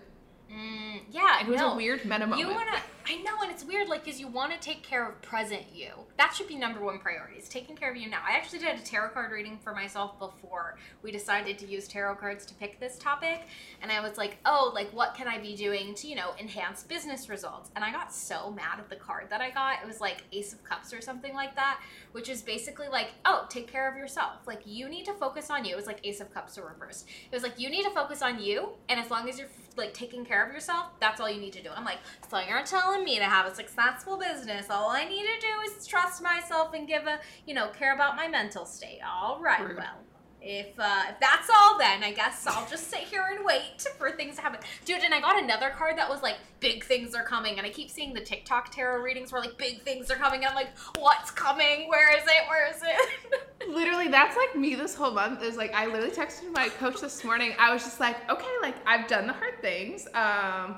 [0.51, 1.73] Mm, yeah, it was no.
[1.73, 2.39] a weird meta moment.
[2.39, 2.77] You wanna,
[3.07, 5.89] I know, and it's weird, like, because you want to take care of present you.
[6.17, 7.37] That should be number one priority.
[7.37, 8.19] Is taking care of you now.
[8.27, 12.15] I actually did a tarot card reading for myself before we decided to use tarot
[12.15, 13.41] cards to pick this topic,
[13.81, 16.83] and I was like, oh, like, what can I be doing to, you know, enhance
[16.83, 17.69] business results?
[17.75, 19.81] And I got so mad at the card that I got.
[19.81, 21.81] It was like Ace of Cups or something like that,
[22.11, 24.47] which is basically like, oh, take care of yourself.
[24.47, 25.73] Like, you need to focus on you.
[25.73, 27.07] It was like Ace of Cups or reversed.
[27.31, 29.93] It was like you need to focus on you, and as long as you're like
[29.93, 31.69] taking care of yourself, that's all you need to do.
[31.75, 34.69] I'm like, so you're telling me to have a successful business.
[34.69, 38.15] All I need to do is trust myself and give a, you know, care about
[38.15, 38.99] my mental state.
[39.05, 39.77] All right, Rude.
[39.77, 40.14] well.
[40.47, 44.11] If, uh, if that's all, then I guess I'll just sit here and wait for
[44.11, 44.59] things to happen.
[44.85, 47.57] Dude, and I got another card that was like, big things are coming.
[47.57, 50.41] And I keep seeing the TikTok tarot readings where like, big things are coming.
[50.41, 51.89] And I'm like, what's coming?
[51.89, 52.47] Where is it?
[52.47, 53.41] Where is it?
[53.67, 55.41] literally, that's like me this whole month.
[55.41, 57.55] Is like, I literally texted my coach this morning.
[57.57, 60.07] I was just like, okay, like, I've done the hard things.
[60.13, 60.77] Um,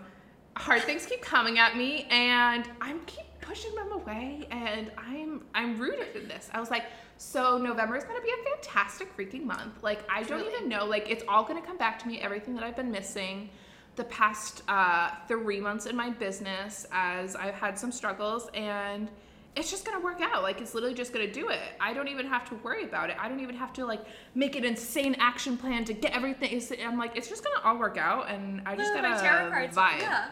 [0.56, 4.48] hard things keep coming at me, and I'm keep pushing them away.
[4.50, 6.50] And I'm, I'm rooted in this.
[6.54, 6.86] I was like,
[7.18, 9.82] so November is going to be a fantastic freaking month.
[9.84, 10.54] Like I don't really?
[10.54, 10.86] even know.
[10.86, 12.20] Like it's all going to come back to me.
[12.20, 13.50] Everything that I've been missing
[13.96, 19.10] the past uh, three months in my business, as I've had some struggles, and
[19.56, 20.44] it's just gonna work out.
[20.44, 21.60] Like it's literally just gonna do it.
[21.82, 23.18] I don't even have to worry about it.
[23.20, 24.02] I don't even have to like
[24.36, 26.62] make an insane action plan to get everything.
[26.86, 29.50] I'm like, it's just gonna all work out, and I just No, gotta my tarot
[29.50, 29.76] cards.
[29.76, 30.00] vibe.
[30.02, 30.28] Yeah.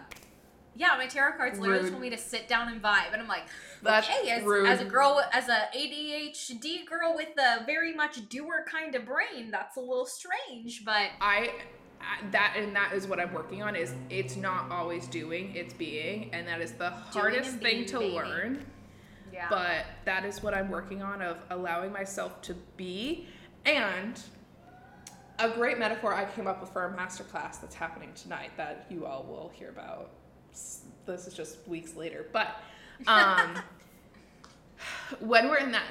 [0.75, 1.91] Yeah, my tarot cards literally Rude.
[1.91, 3.43] told me to sit down and vibe, and I'm like,
[3.81, 4.67] That's okay, as, rude.
[4.67, 9.51] as a girl, as a ADHD girl with a very much doer kind of brain,
[9.51, 11.51] that's a little strange, but I
[12.31, 13.75] that and that is what I'm working on.
[13.75, 17.99] Is it's not always doing, it's being, and that is the hardest and thing to
[17.99, 18.15] baby.
[18.15, 18.65] learn.
[19.33, 19.47] yeah.
[19.49, 23.27] but that is what I'm working on of allowing myself to be.
[23.65, 24.21] And
[25.39, 29.05] a great metaphor I came up with for a masterclass that's happening tonight that you
[29.05, 30.11] all will hear about.
[31.05, 32.61] This is just weeks later, but
[33.07, 33.55] um,
[35.19, 35.83] when we're in that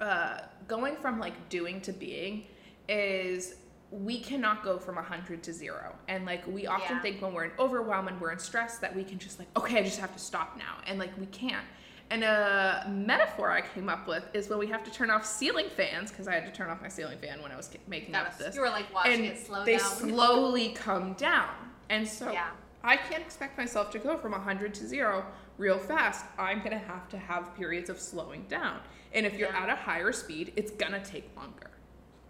[0.00, 2.44] uh, going from like doing to being
[2.88, 3.54] is
[3.90, 7.02] we cannot go from 100 to zero and like we often Yeah.
[7.02, 9.78] think when we're in overwhelm and we're in stress that we can just like okay
[9.78, 11.64] i just have to stop now and like we can't
[12.08, 15.66] and a metaphor i came up with is when we have to turn off ceiling
[15.76, 18.26] fans because i had to turn off my ceiling fan when i was making that
[18.28, 19.84] up was, this you were like watching and it slow they down.
[20.08, 21.50] slowly come down
[21.90, 22.48] and so Yeah.
[22.84, 25.24] I can't expect myself to go from 100 to zero
[25.58, 28.80] real fast i'm going to have to have periods of slowing down
[29.12, 29.62] and if you're Yeah.
[29.64, 31.70] at a higher speed it's going to take longer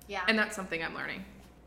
[0.08, 0.22] yeah.
[0.28, 1.24] and that's something i'm learning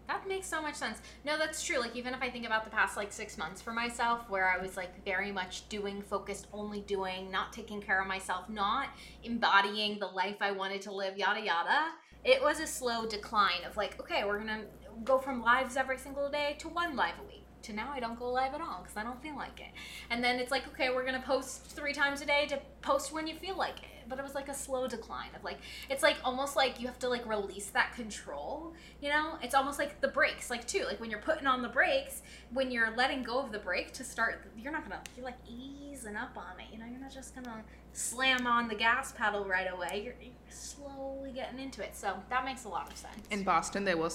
[0.07, 0.99] That makes so much sense.
[1.27, 1.79] No, that's true.
[1.79, 4.57] Like even if I think about the past like six months for myself, where I
[4.61, 8.89] was like very much doing, focused, only doing, not taking care of myself, not
[9.23, 11.79] embodying the life I wanted to live, yada yada.
[12.23, 14.65] It was a slow decline of like, okay, we're gonna
[15.03, 17.44] go from lives every single day to one live a week.
[17.65, 19.71] To now, I don't go live at all because I don't feel like it.
[20.09, 23.25] And then it's like, okay, we're gonna post three times a day to post when
[23.27, 24.07] you feel like it.
[24.07, 25.57] But it was like a slow decline of like,
[25.89, 29.77] it's like almost like you have to like release that control you know, it's almost
[29.77, 33.23] like the brakes, like too, like when you're putting on the brakes, when you're letting
[33.23, 36.65] go of the brake to start, you're not gonna, you're like easing up on it.
[36.71, 40.01] You know, you're not just gonna slam on the gas pedal right away.
[40.03, 41.95] You're, you're slowly getting into it.
[41.95, 43.15] So that makes a lot of sense.
[43.29, 44.11] in boston they will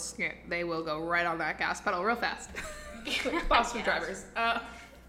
[0.48, 2.50] they will go right on that gas pedal real fast
[3.48, 4.60] boston drivers uh,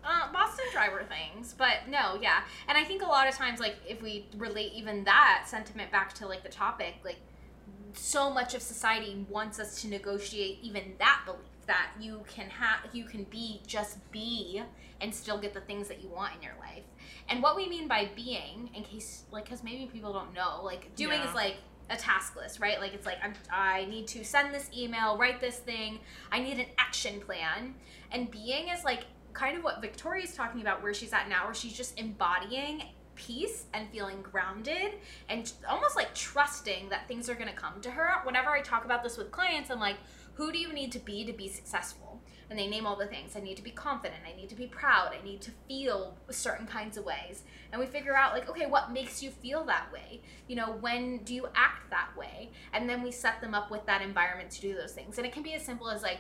[0.04, 2.42] uh, Boston driver things, but no, yeah.
[2.68, 6.14] And I think a lot of times, like, if we relate even that sentiment back
[6.14, 7.20] to like the topic, like,
[7.94, 12.80] so much of society wants us to negotiate even that belief that you can have,
[12.94, 14.64] you can be just be
[15.02, 16.84] and still get the things that you want in your life.
[17.30, 20.96] And what we mean by being, in case, like, because maybe people don't know, like,
[20.96, 21.30] doing Yeah.
[21.30, 21.58] is like
[21.92, 22.80] a task list, right?
[22.80, 26.00] Like, it's like I'm, I need to send this email, write this thing.
[26.32, 27.76] I need an action plan.
[28.12, 31.54] And being is like kind of what Victoria's talking about where she's at now, where
[31.54, 32.84] she's just embodying
[33.16, 34.94] peace and feeling grounded
[35.30, 38.10] and almost like trusting that things are going to come to her.
[38.24, 39.98] Whenever I talk about this with clients, I'm like,
[40.34, 42.21] who do you need to be to be successful?
[42.52, 43.38] And they name all the things.
[43.38, 44.20] I need to be confident.
[44.28, 45.14] I need to be proud.
[45.18, 47.44] I need to feel certain kinds of ways.
[47.72, 50.22] And we figure out, like, okay, what makes you feel that way?
[50.50, 52.52] You know, when do you act that way?
[52.74, 55.18] And then we set them up with that environment to do those things.
[55.18, 56.20] And it can be as simple as, like,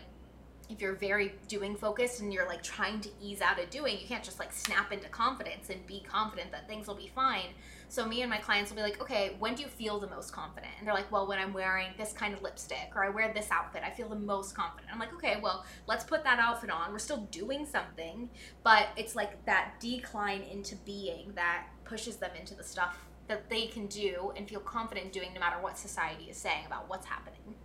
[0.69, 4.07] if you're very doing focused and you're like trying to ease out of doing, you
[4.07, 7.47] can't just like snap into confidence and be confident that things will be fine.
[7.91, 10.32] So me and my clients will be like, okay, when do you feel the most
[10.32, 10.71] confident?
[10.80, 13.51] And they're like, well, when I'm wearing this kind of lipstick or I wear this
[13.51, 14.93] outfit, I feel the most confident.
[14.93, 16.93] I'm like, okay, well, let's put that outfit on.
[16.93, 18.30] We're still doing something,
[18.63, 23.67] but it's like that decline into being that pushes them into the stuff that they
[23.67, 27.56] can do and feel confident doing no matter what society is saying about what's happening.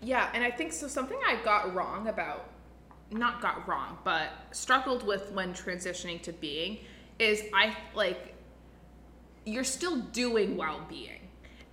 [0.00, 0.86] Yeah, and I think so.
[0.86, 2.48] Something I got wrong about,
[3.10, 6.78] not got wrong, but struggled with when transitioning to being
[7.18, 8.34] is I like,
[9.46, 11.12] you're still doing while being.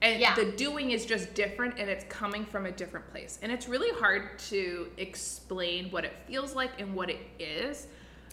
[0.01, 0.35] And Yeah.
[0.35, 3.39] the doing is just different and it's coming from a different place.
[3.41, 7.87] And it's really hard to explain what it feels like and what it is.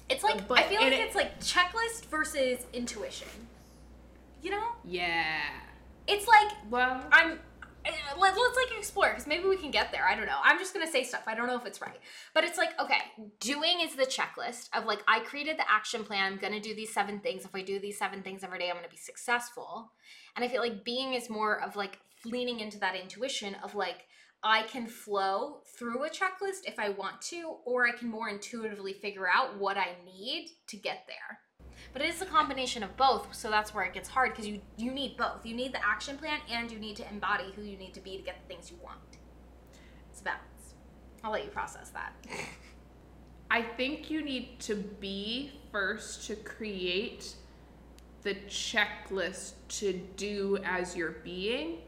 [0.08, 3.28] It's like But- I feel like it- it's like checklist versus intuition.
[4.42, 5.40] You know, Yeah.
[6.06, 7.38] it's like Well, I'm.
[7.86, 10.06] Uh, Let, let's like explore because maybe we can get there.
[10.06, 10.38] I don't know.
[10.42, 11.24] I'm just gonna say stuff.
[11.26, 11.98] I don't know if it's right,
[12.34, 13.00] but it's like okay,
[13.40, 16.32] doing is the checklist of like I created the action plan.
[16.32, 17.44] I'm gonna do these seven things.
[17.44, 19.92] If I do these seven things every day, I'm gonna be successful.
[20.36, 24.04] And I feel like being is more of like leaning into that intuition of like
[24.42, 28.94] I can flow through a checklist if I want to, or I can more intuitively
[28.94, 31.40] figure out what I need to get there.
[31.92, 34.60] But it is a combination of both, so that's where it gets hard because you
[34.76, 35.44] you need both.
[35.44, 38.16] You need the action plan and you need to embody who you need to be
[38.16, 38.98] to get the things you want.
[40.10, 40.74] It's a balance.
[41.24, 42.12] I'll let you process that.
[43.50, 47.34] I think you need to be first to create
[48.22, 51.78] the checklist to do as you're being.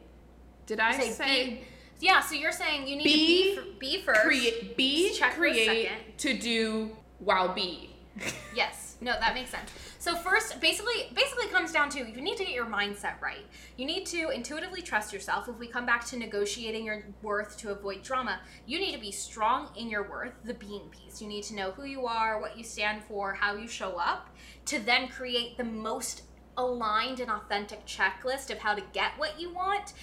[0.66, 1.60] Did I Say say, be-
[2.00, 4.20] yeah, so you're saying you need Be- to be, be first.
[4.22, 6.18] create be checklist create second.
[6.18, 7.90] to do while be?
[8.54, 8.92] Yes.
[9.00, 9.68] No, that makes sense.
[9.98, 13.44] So first, basically, basically comes down to you need to get your mindset right.
[13.76, 15.48] You need to intuitively trust yourself.
[15.48, 19.10] If we come back to negotiating your worth to avoid drama, you need to be
[19.10, 21.20] strong in your worth, the being piece.
[21.20, 24.30] You need to know who you are, what you stand for, how you show up,
[24.66, 26.22] to then create the most
[26.56, 29.94] aligned and authentic checklist of how to get what you want.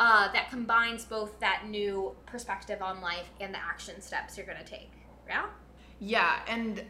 [0.00, 4.58] Uh, that combines both that new perspective on life and the action steps you're going
[4.58, 4.90] to take.
[5.28, 5.46] Yeah.
[6.00, 6.82] Yeah, and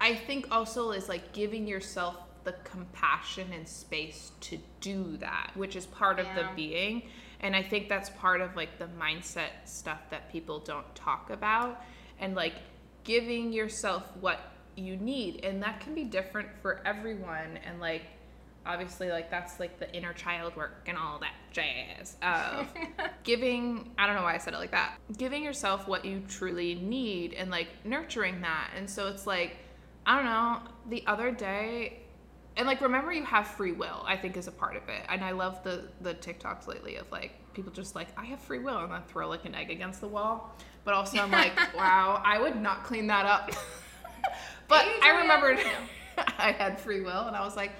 [0.00, 5.76] I think also is like giving yourself the compassion and space to do that, which
[5.76, 7.02] is part of the being.
[7.40, 11.84] And I think that's part of like the mindset stuff that people don't talk about
[12.18, 12.54] and like
[13.04, 14.40] giving yourself what
[14.76, 15.44] you need.
[15.44, 17.58] And that can be different for everyone.
[17.64, 18.02] And like,
[18.64, 22.68] obviously, like that's like the inner child work and all that jazz of
[23.24, 26.74] giving i don't know why i said it like that giving yourself what you truly
[26.76, 29.56] need and like nurturing that and so it's like
[30.08, 32.00] i don't know the other day
[32.56, 35.22] and like remember you have free will i think is a part of it and
[35.22, 38.78] i love the the tiktoks lately of like people just like i have free will
[38.78, 42.40] and then throw like an egg against the wall but also i'm like wow i
[42.40, 43.50] would not clean that up
[44.68, 45.58] but Hey, i remembered
[46.38, 47.72] i had free will and i was like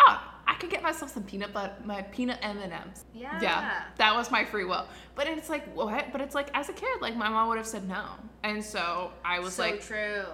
[0.00, 3.38] oh i could get myself some peanut butter my peanut m&ms Yeah.
[3.40, 4.86] yeah, that was my free will.
[5.14, 6.12] But it's like what?
[6.12, 8.04] But it's like as a kid, like my mom would have said no,
[8.42, 10.24] and so I was so like, true.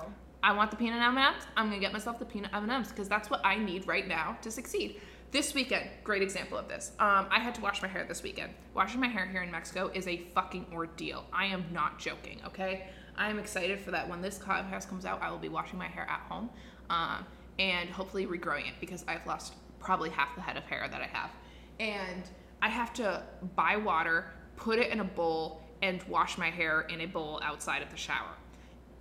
[0.42, 1.44] I want the peanut M&Ms.
[1.56, 4.50] I'm gonna get myself the peanut M&Ms because that's what I need right now to
[4.50, 5.00] succeed.
[5.32, 6.92] This weekend, great example of this.
[6.98, 8.52] Um, I had to wash my hair this weekend.
[8.74, 11.26] Washing my hair here in Mexico is a fucking ordeal.
[11.32, 12.40] I am not joking.
[12.46, 14.08] Okay, I am excited for that.
[14.08, 16.48] When this podcast comes out, I will be washing my hair at home,
[16.88, 17.26] um,
[17.58, 21.06] and hopefully regrowing it because I've lost probably half the head of hair that I
[21.06, 21.30] have,
[21.78, 22.24] and
[22.62, 23.22] I have to
[23.54, 24.24] buy water,
[24.56, 27.96] put it in a bowl, and wash my hair in a bowl outside of the
[27.96, 28.34] shower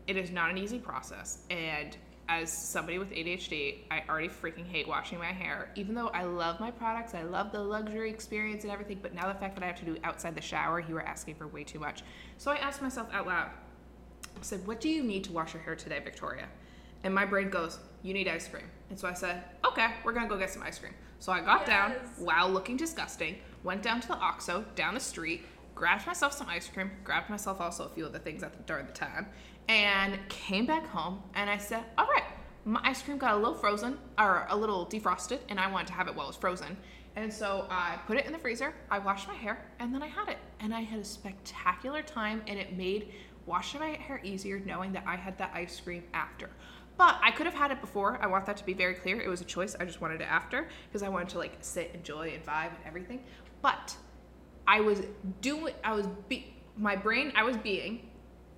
[0.10, 1.96] it is not an easy process and
[2.30, 5.72] as somebody with ADHD, I already freaking hate washing my hair.
[5.74, 9.28] Even though I love my products, I love the luxury experience and everything, but now
[9.34, 11.64] the fact that I have to do outside the shower, you are asking for way
[11.64, 12.04] too much.
[12.38, 13.50] So I asked myself out loud,
[14.28, 16.48] I said, What do you need to wash your hair today, Victoria?
[17.04, 18.70] And my brain goes, You need ice cream.
[18.92, 20.94] And so I said, Okay, we're gonna go get some ice cream.
[21.18, 22.20] So I got down Yes.
[22.20, 26.68] while looking disgusting, went down to the OXXO down the street, grabbed myself some ice
[26.68, 29.26] cream, grabbed myself also a few other things at the, during the time,
[29.70, 31.22] and came back home.
[31.36, 32.24] And I said, All right,
[32.66, 35.94] my ice cream got a little frozen or a little defrosted, and I wanted to
[35.94, 36.76] have it while it was frozen.
[37.16, 40.08] And so I put it in the freezer, I washed my hair, and then I
[40.08, 40.38] had it.
[40.60, 43.14] And I had a spectacular time, and it made
[43.46, 46.50] washing my hair easier knowing that I had that ice cream after.
[46.98, 48.20] But I could have had it before.
[48.22, 49.22] I want that to be very clear.
[49.22, 49.76] It was a choice.
[49.80, 52.86] I just wanted it after because I wanted to like sit, enjoy, and vibe and
[52.86, 53.24] everything.
[53.62, 53.96] But
[54.68, 55.02] I was
[55.42, 58.09] doing, I was be, my brain, I was being,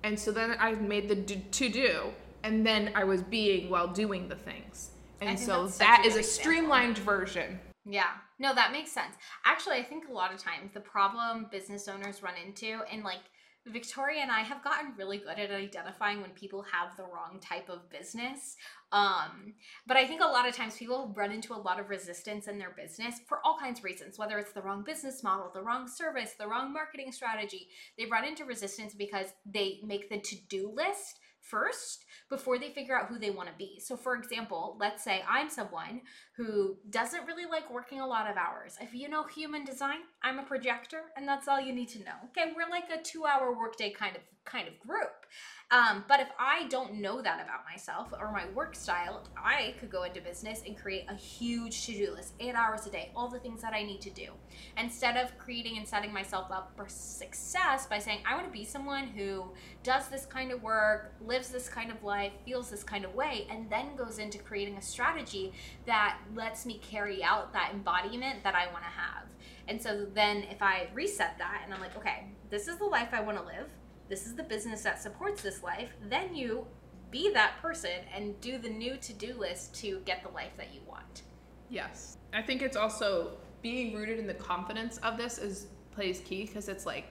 [0.04, 2.12] and so then I made the do, to do,
[2.42, 4.90] and then I was being while doing the things.
[5.20, 6.22] And so that a is a example.
[6.22, 7.60] streamlined version.
[7.84, 8.10] Yeah.
[8.38, 9.14] No, that makes sense.
[9.44, 13.20] Actually, I think a lot of times the problem business owners run into, and like
[13.66, 17.68] Victoria and I have gotten really good at identifying when people have the wrong type
[17.68, 18.56] of business.
[18.90, 19.54] Um,
[19.86, 22.58] but I think a lot of times people run into a lot of resistance in
[22.58, 25.86] their business for all kinds of reasons, whether it's the wrong business model, the wrong
[25.86, 27.68] service, the wrong marketing strategy.
[27.96, 32.98] They run into resistance because they make the to do list first before they figure
[32.98, 33.78] out who they want to be.
[33.78, 36.00] So, for example, let's say I'm someone
[36.36, 38.76] who doesn't really like working a lot of hours.
[38.80, 42.14] If you know human design, I'm a projector, and that's all you need to know.
[42.30, 45.26] Okay, we're like a two-hour workday kind of kind of group.
[45.70, 49.90] Um, but if I don't know that about myself or my work style, I could
[49.90, 53.38] go into business and create a huge to-do list, eight hours a day, all the
[53.38, 54.28] things that I need to do.
[54.76, 58.66] Instead of creating and setting myself up for success by saying, I want to be
[58.66, 59.44] someone who
[59.82, 63.46] does this kind of work, lives this kind of life, feels this kind of way,
[63.50, 65.54] and then goes into creating a strategy
[65.86, 69.24] that lets me carry out that embodiment that I want to have.
[69.68, 73.08] And so then if I reset that and I'm like, okay, this is the life
[73.12, 73.68] I want to live,
[74.12, 76.66] this is the business that supports this life, then you
[77.10, 80.74] be that person and do the new to do list to get the life that
[80.74, 81.22] you want.
[81.70, 82.18] Yes.
[82.34, 83.30] I think it's also
[83.62, 87.06] being rooted in the confidence of this is plays key because it's like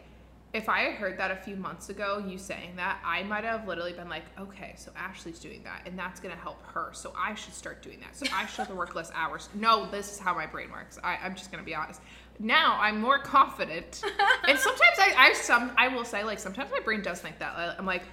[0.54, 3.68] if I had heard that a few months ago, you saying that, I might have
[3.68, 7.36] literally been like, okay, so Ashley's doing that, and that's gonna help her, so I
[7.36, 8.16] should start doing that.
[8.16, 9.50] So I should work less hours.
[9.56, 11.00] No, this is how my brain works.
[11.04, 12.02] I, I'm just gonna be honest.
[12.40, 14.02] Now I'm more confident,
[14.48, 17.54] and sometimes I, I some I will say like sometimes my brain does think that.
[17.78, 18.04] I'm like,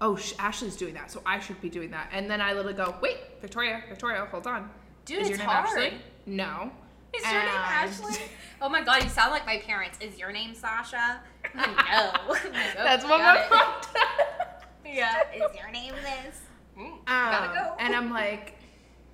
[0.00, 2.74] oh, sh- Ashley's doing that, so I should be doing that, and then I literally
[2.76, 4.70] go, wait, Victoria, Victoria, hold on.
[5.04, 5.68] Dude, is it's your name hard.
[5.68, 5.98] Ashley?
[6.26, 6.70] No.
[7.14, 8.14] Is your name Ashley?
[8.60, 9.96] Oh my god, you sound like my parents.
[10.00, 11.20] Is your name Sasha?
[11.54, 11.62] no.
[11.92, 12.40] Oh,
[12.74, 14.64] That's what my mom does.
[14.84, 15.22] Yeah.
[15.32, 16.40] Is your name this?
[16.76, 17.76] Mm, Um, gotta go.
[17.78, 18.56] And I'm like,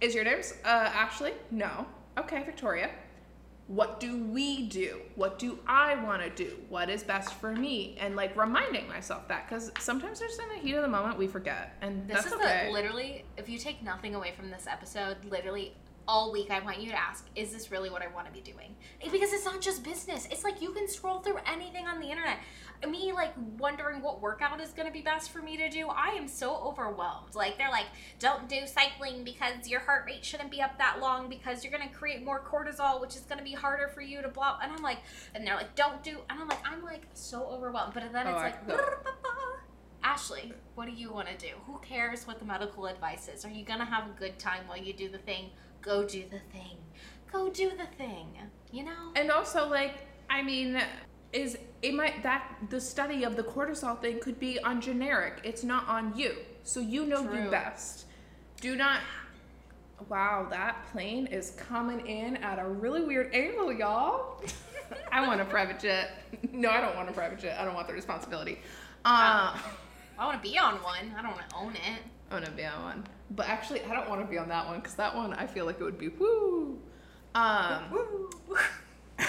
[0.00, 1.32] Is your name uh, Ashley?
[1.50, 1.86] No.
[2.18, 2.90] Okay, Victoria.
[3.66, 5.00] What do we do?
[5.14, 6.56] What do I want to do?
[6.68, 7.96] What is best for me?
[7.98, 11.26] And like reminding myself that because sometimes just in the heat of the moment we
[11.26, 12.66] forget, and This that's is okay.
[12.66, 15.72] the literally, if you take nothing away from this episode, literally
[16.06, 18.40] all week I want you to ask, is this really what I want to be
[18.40, 18.74] doing?
[19.10, 20.26] Because it's not just business.
[20.30, 22.38] It's like you can scroll through anything on the internet.
[22.88, 25.88] Me like wondering what workout is going to be best for me to do.
[25.88, 27.34] I am so overwhelmed.
[27.34, 27.86] Like they're like,
[28.18, 31.88] don't do cycling because your heart rate shouldn't be up that long because you're going
[31.88, 34.58] to create more cortisol, which is going to be harder for you to blah.
[34.62, 34.98] And I'm like,
[35.34, 36.18] and they're like, don't do.
[36.28, 37.94] And I'm like, I'm like so overwhelmed.
[37.94, 38.38] But then Oh, it's
[38.68, 38.80] I like.
[40.02, 41.54] Ashley, what do you want to do?
[41.66, 43.42] Who cares what the medical advice is?
[43.44, 45.48] Are you going to have a good time while you do the thing?
[45.84, 46.78] Go do the thing.
[47.30, 48.28] Go do the thing.
[48.72, 49.12] You know?
[49.14, 49.94] And also, like,
[50.30, 50.80] I mean,
[51.32, 55.40] is it might that the study of the cortisol thing could be on generic.
[55.44, 57.44] It's not on you, so you know True.
[57.44, 58.06] you best.
[58.60, 59.00] Do not.
[60.08, 64.42] Wow, that plane is coming in at a really weird angle, y'all.
[65.12, 66.10] I want a private jet.
[66.52, 67.58] No, I don't want a private jet.
[67.58, 68.60] I don't want the responsibility.
[69.04, 69.58] Uh,
[70.18, 71.12] I want to be on one.
[71.18, 72.00] I don't want to own it.
[72.34, 74.66] I want to be on one, but actually, I don't want to be on that
[74.66, 76.80] one because that one I feel like it would be woo.
[77.34, 78.28] Um,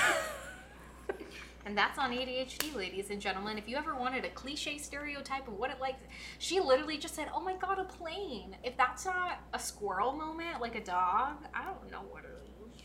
[1.68, 3.58] And that's on ADHD, ladies and gentlemen.
[3.58, 5.96] If you ever wanted a cliche stereotype of what it like,
[6.38, 10.62] she literally just said, "Oh my god, a plane." If that's not a squirrel moment,
[10.62, 12.38] like a dog, I don't know what it
[12.74, 12.82] is.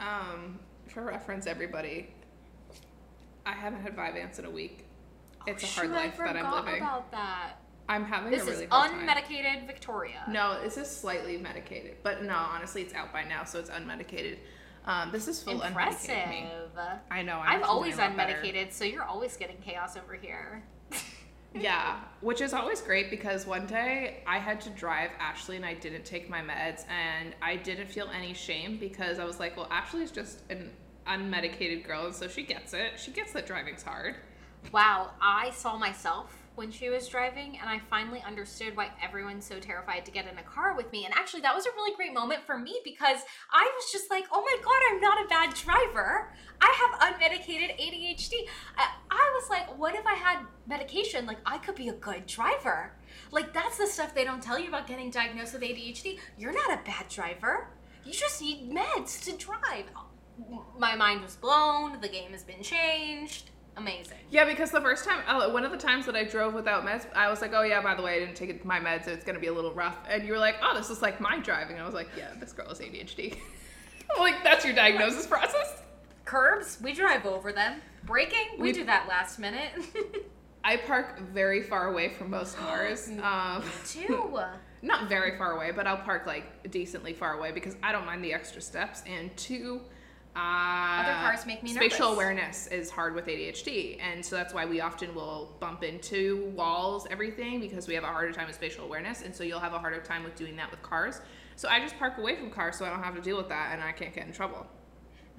[0.00, 0.58] Um,
[0.88, 2.12] for reference, everybody,
[3.46, 4.86] I haven't had Vyvanse in a week.
[5.46, 6.82] It's a hard life that I'm living.
[6.82, 7.58] about that.
[7.88, 9.06] I'm having This a really is hard time.
[9.06, 10.22] unmedicated Victoria.
[10.28, 14.38] No, this is slightly medicated, but no, honestly, it's out by now, so it's unmedicated.
[14.86, 16.10] Um, this is full Impressive.
[16.10, 16.46] unmedicated me.
[17.10, 17.36] I know.
[17.38, 18.34] I'm I'm always lot better.
[18.34, 20.62] unmedicated, so you're always getting chaos over here.
[21.56, 25.74] Yeah, which is always great because one day I had to drive Ashley and I
[25.74, 29.68] didn't take my meds and I didn't feel any shame because I was like, well,
[29.70, 30.72] Ashley's just an
[31.06, 32.94] unmedicated girl and so she gets it.
[32.98, 34.16] She gets that driving's hard.
[34.72, 39.58] Wow, I saw myself when she was driving, and I finally understood why everyone's so
[39.58, 41.04] terrified to get in a car with me.
[41.04, 43.18] And actually, that was a really great moment for me because
[43.52, 46.32] I was just like, oh my god, I'm not a bad driver.
[46.60, 48.32] I have unmedicated ADHD.
[48.78, 51.26] I, I was like, what if I had medication?
[51.26, 52.92] Like, I could be a good driver.
[53.32, 56.18] Like, that's the stuff they don't tell you about getting diagnosed with ADHD.
[56.38, 57.68] You're not a bad driver.
[58.04, 59.86] You just need meds to drive.
[60.78, 62.00] My mind was blown.
[62.00, 63.50] The game has been changed.
[63.76, 64.18] Amazing.
[64.30, 67.06] Yeah, because the first time, oh, one of the times that I drove without meds,
[67.14, 69.24] I was like, oh yeah, by the way, I didn't take my meds, so it's
[69.24, 69.98] gonna be a little rough.
[70.08, 71.78] And you were like, oh, this is like my driving.
[71.78, 73.36] I was like, yeah, this girl has ADHD.
[74.18, 75.80] Like, that's your diagnosis process.
[76.24, 77.80] Curbs, we drive over them.
[78.04, 79.72] Braking, we, We- do that last minute.
[80.64, 83.10] I park very far away from most cars.
[83.22, 84.38] Um, Two.
[84.82, 88.22] not very far away, but I'll park like decently far away because I don't mind
[88.24, 89.02] the extra steps.
[89.06, 89.80] And two,
[90.36, 92.14] uh, Other cars make me spatial nervous.
[92.14, 97.06] awareness is hard with ADHD, and so that's why we often will bump into walls,
[97.10, 99.78] everything, because we have a harder time with spatial awareness, and so you'll have a
[99.78, 101.20] harder time with doing that with cars.
[101.56, 103.72] So I just park away from cars so I don't have to deal with that,
[103.72, 104.66] and I can't get in trouble.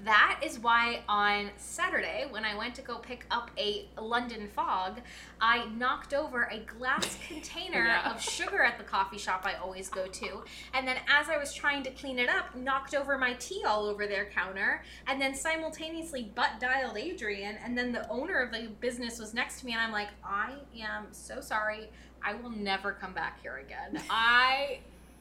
[0.04, 5.00] That is why on Saturday, when I went to go pick up a London fog,
[5.40, 8.12] I knocked over a glass container Yeah.
[8.14, 10.44] of sugar at the coffee shop I always go to.
[10.74, 13.86] And then as I was trying to clean it up, knocked over my tea all
[13.86, 14.84] over their counter.
[15.08, 17.56] And then simultaneously butt dialed Adrian.
[17.64, 19.72] And then the owner of the business was next to me.
[19.72, 21.90] And I'm like, I am so sorry.
[22.22, 24.04] I will never come back here again.
[24.10, 24.80] I.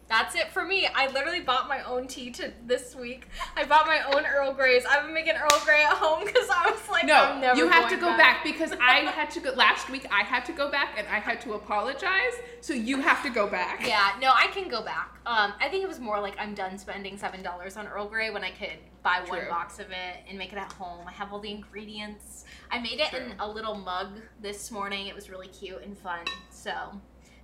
[0.09, 0.86] That's it for me.
[0.94, 3.28] I literally bought my own tea to this week.
[3.57, 4.84] I bought my own Earl Greys.
[4.84, 7.88] I've been making Earl Grey at home because I was like, No, I'm you have
[7.88, 8.44] to go back.
[8.44, 10.07] because I had to go last week.
[10.11, 12.34] I had to go back and I had to apologize.
[12.61, 13.86] So you have to go back.
[13.86, 15.18] Yeah, no, I can go back.
[15.26, 18.30] Um, I think it was more like I'm done spending seven dollars on Earl Grey
[18.30, 21.07] when I could buy one box of it and make it at home.
[21.07, 22.44] I have all the ingredients.
[22.70, 25.07] I made it in a little mug this morning.
[25.07, 26.24] It was really cute and fun.
[26.50, 26.72] So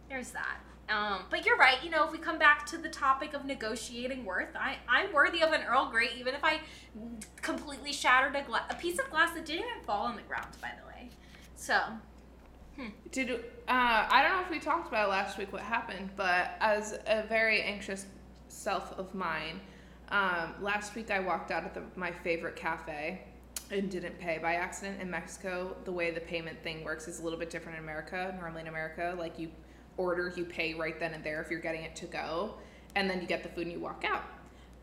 [0.09, 0.59] there's that.
[0.91, 1.77] Um, but you're right.
[1.85, 5.43] You know, if we come back to the topic of negotiating worth, I I'm worthy
[5.43, 6.61] of an Earl Grey, even if I
[7.43, 10.49] completely shattered a, gla- a piece of glass that didn't even fall on the ground.
[10.61, 11.11] By the way,
[11.55, 11.79] so
[13.13, 13.39] Did uh,
[13.69, 17.63] I don't know if we talked about last week what happened, but as a very
[17.63, 18.07] anxious
[18.49, 19.61] self of mine,
[20.09, 23.23] um, last week I walked out of the, my favorite cafe
[23.71, 25.01] and didn't pay by accident.
[25.01, 28.35] In Mexico, the way the payment thing works is a little bit different in America.
[28.41, 29.51] Normally in America, like you
[30.01, 32.55] order, you pay right then and there if you're getting it to go,
[32.97, 34.25] and then you get the food and you walk out.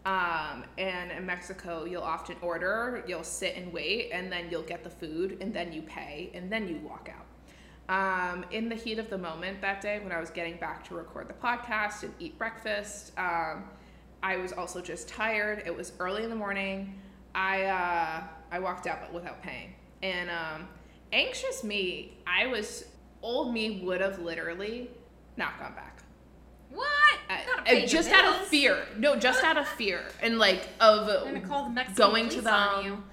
[0.06, 4.84] Um, and in Mexico, you'll often order, you'll sit and wait, and then you'll get
[4.84, 7.26] the food, and then you pay, and then you walk out.
[7.90, 10.96] Um, in the heat of the moment that day, when I was getting back to
[10.96, 13.64] record the podcast and eat breakfast, um,
[14.22, 15.64] I was also just tired.
[15.66, 17.00] It was early in the morning.
[17.34, 19.74] I uh, I walked out but without paying.
[20.04, 20.68] And um,
[21.14, 22.86] anxious me, I was
[23.22, 24.90] old me would have literally
[25.38, 26.04] not gone back.
[26.70, 26.88] What?
[27.30, 28.86] Uh, Gotta uh, pay just out of fear.
[28.98, 33.04] No, just out of fear and like of gonna call the Mexican going to them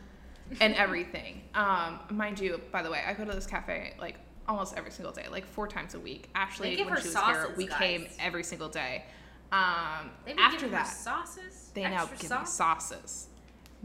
[0.61, 1.43] and everything.
[1.55, 4.17] Um, mind you, by the way, I go to this cafe like
[4.49, 6.29] almost every single day, like four times a week.
[6.35, 7.79] Ashley, when she was here, we guys.
[7.79, 9.05] came every single day.
[9.53, 11.71] Um, after that, sauces.
[11.75, 12.41] they now give sauce.
[12.41, 13.29] me sauces.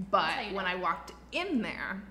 [0.09, 0.65] But when.
[0.65, 2.01] I walked in there,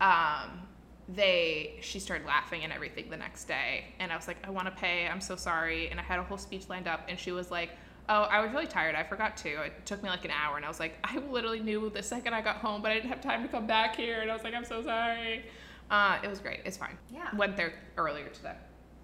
[0.00, 0.66] um,
[1.08, 4.66] they she started laughing and everything the next day, and I was like, I want
[4.66, 5.06] to pay.
[5.06, 7.70] I'm so sorry, and I had a whole speech lined up, and she was like.
[8.06, 8.94] Oh, I was really tired.
[8.94, 9.62] I forgot to.
[9.62, 12.34] It took me like an hour, and I was like, I literally knew the second
[12.34, 14.44] I got home, but I didn't have time to come back here, and I was
[14.44, 15.46] like, I'm so sorry.
[15.90, 16.60] Uh, it was great.
[16.66, 16.98] It's fine.
[17.10, 17.34] Yeah.
[17.34, 18.56] Went there earlier today.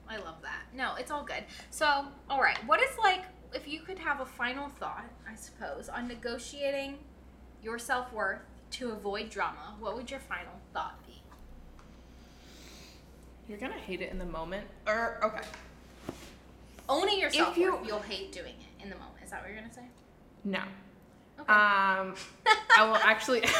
[0.06, 0.64] I love that.
[0.74, 1.44] No, it's all good.
[1.70, 2.58] So, all right.
[2.66, 3.22] What is like
[3.54, 6.98] if you could have a final thought, I suppose, on negotiating
[7.62, 8.40] your self worth
[8.72, 9.76] to avoid drama?
[9.78, 10.99] What would your final thought be?
[13.50, 15.40] You're gonna hate it in the moment, or okay.
[16.88, 19.16] Owning your If you- will hate doing it in the moment.
[19.24, 19.88] Is that what you're gonna say?
[20.44, 20.60] No.
[21.40, 21.52] Okay.
[21.52, 22.14] Um,
[22.78, 23.40] I will actually.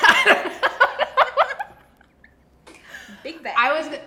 [3.24, 3.54] Big bang.
[3.58, 3.98] I was.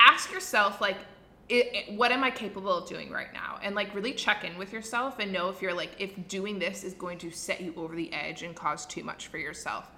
[0.00, 0.96] Ask yourself like,
[1.48, 3.60] it, it- what am I capable of doing right now?
[3.62, 6.82] And like really check in with yourself and know if you're like if doing this
[6.82, 9.88] is going to set you over the edge and cause too much for yourself.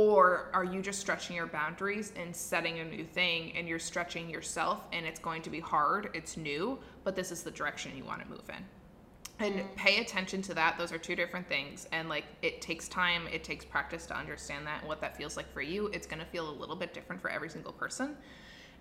[0.00, 4.30] Or are you just stretching your boundaries and setting a new thing and you're stretching
[4.30, 8.04] yourself and it's going to be hard, it's new, but this is the direction you
[8.04, 8.64] want to move in.
[9.46, 9.76] And mm.
[9.76, 10.78] pay attention to that.
[10.78, 11.86] Those are two different things.
[11.92, 15.36] And like it takes time, it takes practice to understand that and what that feels
[15.36, 15.88] like for you.
[15.88, 18.16] It's going to feel a little bit different for every single person.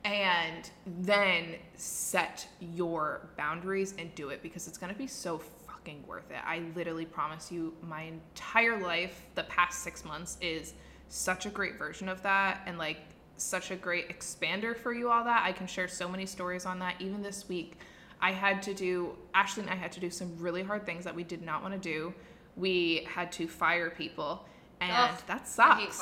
[0.05, 0.69] And
[1.01, 6.31] then set your boundaries and do it because it's going to be so fucking worth
[6.31, 6.39] it.
[6.45, 10.75] I literally promise you, my entire life, the past six months, is
[11.09, 12.61] such a great version of that.
[12.65, 12.99] And like,
[13.41, 15.43] such a great expander for you all that.
[15.45, 16.95] I can share so many stories on that.
[16.99, 17.77] Even this week,
[18.21, 21.15] I had to do, Ashley and I had to do some really hard things that
[21.15, 22.13] we did not want to do.
[22.55, 24.45] We had to fire people,
[24.81, 26.01] and Ugh, that sucks.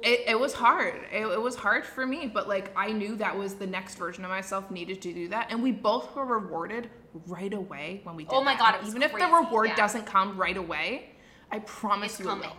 [0.00, 0.94] It, it was hard.
[1.12, 4.24] It, it was hard for me, but like I knew that was the next version
[4.24, 6.88] of myself needed to do that, and we both were rewarded
[7.26, 8.32] right away when we did.
[8.32, 8.80] Oh my that.
[8.80, 9.76] God, Even if the reward yeah.
[9.76, 11.10] doesn't come right away,
[11.50, 12.56] I promise It's you it will.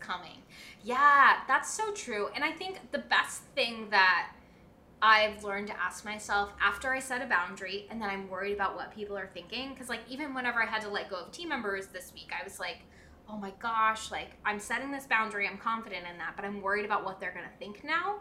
[0.00, 0.42] Coming.
[0.82, 2.28] Yeah, that's so true.
[2.34, 4.32] And I think the best thing that
[5.00, 8.74] I've learned to ask myself after I set a boundary and then I'm worried about
[8.74, 9.72] what people are thinking.
[9.72, 12.42] Because, like, even whenever I had to let go of team members this week, I
[12.42, 12.78] was like,
[13.28, 15.46] oh my gosh, like, I'm setting this boundary.
[15.46, 18.20] I'm confident in that, but I'm worried about what they're going to think now.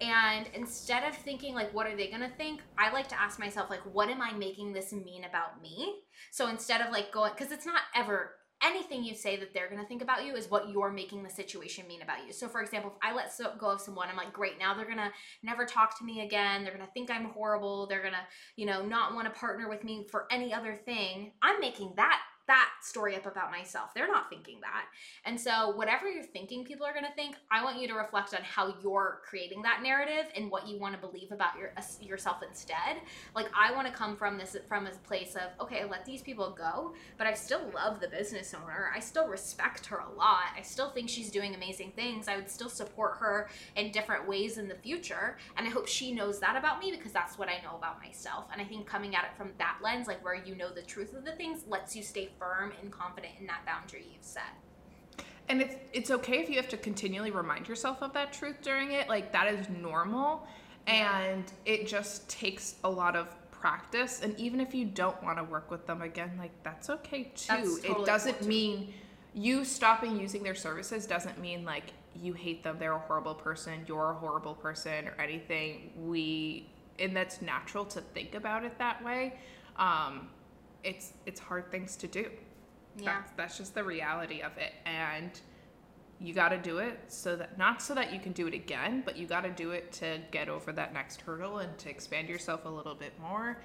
[0.00, 2.62] And instead of thinking, like, what are they gonna think?
[2.76, 6.00] I like to ask myself, like, what am I making this mean about me?
[6.30, 8.34] So instead of like going, because it's not ever
[8.64, 11.86] anything you say that they're gonna think about you is what you're making the situation
[11.86, 12.32] mean about you.
[12.32, 15.12] So, for example, if I let go of someone, I'm like, great, now they're gonna
[15.42, 16.64] never talk to me again.
[16.64, 17.86] They're gonna think I'm horrible.
[17.86, 21.32] They're gonna, you know, not want to partner with me for any other thing.
[21.42, 23.94] I'm making that that story up about myself.
[23.94, 24.86] They're not thinking that.
[25.24, 28.34] And so, whatever you're thinking people are going to think, I want you to reflect
[28.34, 32.42] on how you're creating that narrative and what you want to believe about your, yourself
[32.46, 33.00] instead.
[33.34, 36.54] Like, I want to come from this from a place of, okay, let these people
[36.56, 38.90] go, but I still love the business owner.
[38.94, 40.52] I still respect her a lot.
[40.56, 42.28] I still think she's doing amazing things.
[42.28, 45.38] I would still support her in different ways in the future.
[45.56, 48.46] And I hope she knows that about me because that's what I know about myself.
[48.52, 51.14] And I think coming at it from that lens, like where you know the truth
[51.14, 54.42] of the things, lets you stay firm and confident in that boundary you've set.
[55.48, 58.92] And it's it's okay if you have to continually remind yourself of that truth during
[58.92, 59.08] it.
[59.08, 60.46] Like that is normal,
[60.86, 64.20] and it just takes a lot of practice.
[64.22, 67.46] And even if you don't want to work with them again, like that's okay too.
[67.48, 68.94] That's totally it doesn't cool, mean
[69.34, 72.76] you stopping using their services doesn't mean like you hate them.
[72.78, 73.84] They're a horrible person.
[73.86, 75.92] You're a horrible person or anything.
[75.96, 76.68] We
[76.98, 79.34] and that's natural to think about it that way.
[79.76, 80.28] Um,
[80.84, 82.26] it's it's hard things to do.
[82.96, 83.04] Yeah.
[83.06, 84.72] That's, that's just the reality of it.
[84.86, 85.30] And
[86.20, 89.02] you got to do it so that, not so that you can do it again,
[89.04, 92.28] but you got to do it to get over that next hurdle and to expand
[92.28, 93.58] yourself a little bit more,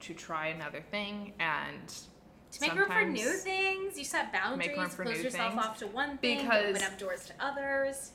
[0.00, 1.32] to try another thing.
[1.38, 1.88] And
[2.52, 5.86] To make room for new things, you set boundaries, room for close yourself off to
[5.86, 8.12] one thing, Because- open up doors to others.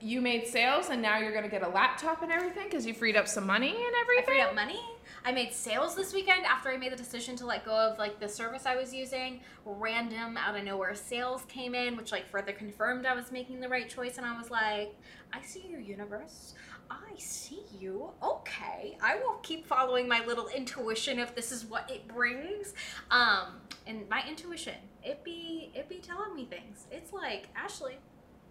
[0.00, 2.94] You made sales and now you're going to get a laptop and everything because you
[2.94, 4.22] freed up some money and everything.
[4.22, 4.80] I freed up money.
[5.24, 8.20] I made sales this weekend after I made the decision to let go of like
[8.20, 9.40] the service I was using.
[9.64, 13.68] Random out of nowhere sales came in, which like further confirmed I was making the
[13.68, 14.16] right choice.
[14.16, 14.94] And I was like,
[15.32, 16.54] I see your universe.
[16.90, 18.10] I see you.
[18.22, 22.72] Okay, I will keep following my little intuition if this is what it brings.
[23.10, 26.86] Um, and my intuition, it be it be telling me things.
[26.90, 27.98] It's like Ashley,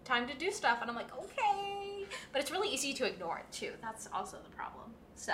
[0.03, 2.05] time to do stuff, and I'm like, okay.
[2.31, 3.71] But it's really easy to ignore it too.
[3.81, 4.91] That's also the problem.
[5.15, 5.33] So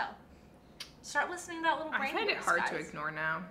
[1.03, 2.11] start listening to that little brain.
[2.11, 3.43] I find it hard to ignore now.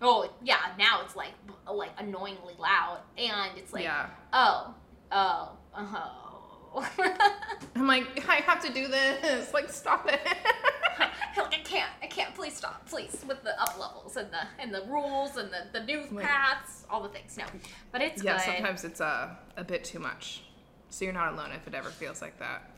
[0.00, 1.32] Oh yeah, now it's like
[1.70, 4.06] like annoyingly loud, and it's like, yeah.
[4.32, 4.74] oh,
[5.10, 6.88] oh, oh.
[7.74, 9.50] I'm like, I have to do this.
[9.54, 10.20] Like, stop it.
[11.36, 12.34] like I can't, I can't.
[12.34, 15.84] Please stop, please, with the up levels and the and the rules and the the
[15.84, 17.36] new Like- paths, all the things.
[17.36, 17.44] No,
[17.90, 18.44] but it's yeah, good.
[18.44, 20.44] sometimes it's uh, a bit too much.
[20.90, 22.70] So you're not alone if it ever feels like that.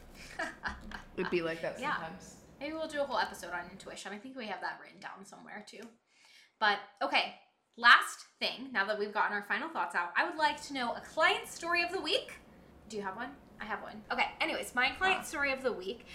[1.17, 2.35] It'd be like that sometimes.
[2.35, 2.40] Yeah.
[2.61, 4.13] Maybe we'll do a whole episode on intuition.
[4.13, 5.81] I think we have that written down somewhere too.
[6.59, 7.37] But okay,
[7.77, 8.69] last thing.
[8.73, 11.49] Now that we've gotten our final thoughts out, I would like to know a client
[11.49, 12.35] story of the week.
[12.91, 13.31] Do you have one?
[13.61, 14.03] I have one.
[14.13, 14.27] Okay.
[14.41, 15.25] Anyways, my client Ah.
[15.25, 16.07] story of the week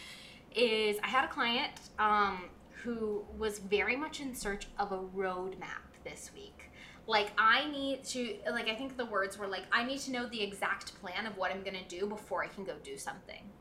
[0.54, 2.50] is I had a client um,
[2.84, 6.70] who was very much in search of a roadmap this week.
[7.08, 10.28] Like I need to like I think the words were like I need to know
[10.28, 13.52] the exact plan of what I'm gonna do before I can go do something.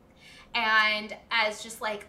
[0.55, 2.07] And as just like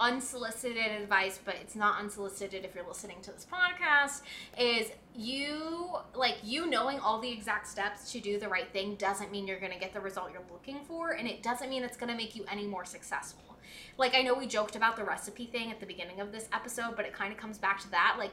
[0.00, 4.22] unsolicited advice, but it's not unsolicited if you're listening to this podcast,
[4.58, 9.32] is you like you knowing all the exact steps to do the right thing doesn't
[9.32, 12.16] mean you're gonna get the result you're looking for, and it doesn't mean it's gonna
[12.16, 13.56] make you any more successful.
[13.96, 16.94] Like I know we joked about the recipe thing at the beginning of this episode,
[16.96, 18.16] but it kind of comes back to that.
[18.18, 18.32] Like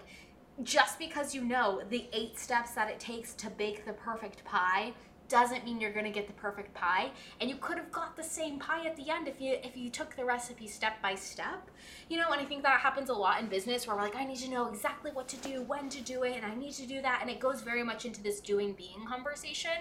[0.64, 4.94] just because you know the eight steps that it takes to bake the perfect pie
[5.30, 7.12] doesn't mean you're going to get the perfect pie.
[7.40, 9.90] And you could have got the same pie at the end if you if you
[9.90, 11.70] took the recipe step by step.
[12.10, 14.26] You know and i think that happens a lot in business where we're like i
[14.26, 16.86] need to know exactly what to do when to do it and i need to
[16.86, 17.20] do that.
[17.22, 19.72] And it goes very much into this doing being conversation.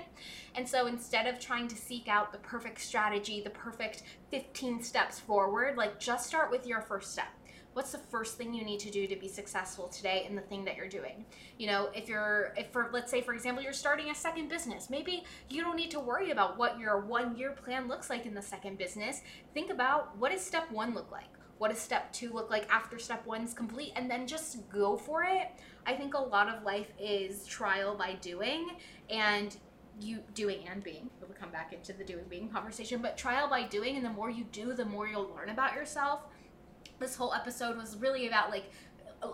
[0.55, 5.18] And so instead of trying to seek out the perfect strategy the perfect 15 steps
[5.20, 7.28] forward like just start with your first step
[7.75, 10.64] what's the first thing you need to do to be successful today in the thing
[10.64, 11.25] that you're doing?
[11.59, 14.89] You know if you're if for let's say for example you're starting a second business
[14.89, 18.35] maybe you don't need to worry about what your one year plan looks like in
[18.35, 19.20] the second business.
[19.53, 21.29] Think about what does step one look like?
[21.59, 23.93] What does step two look like after step one's complete?
[23.97, 25.53] And then just go for it.
[25.87, 28.70] I think a lot of life is trial by doing
[29.11, 29.57] and
[30.01, 33.62] you doing and being we'll come back into the doing being conversation but trial by
[33.62, 36.22] doing and the more you do the more you'll learn about yourself
[36.99, 38.70] this whole episode was really about like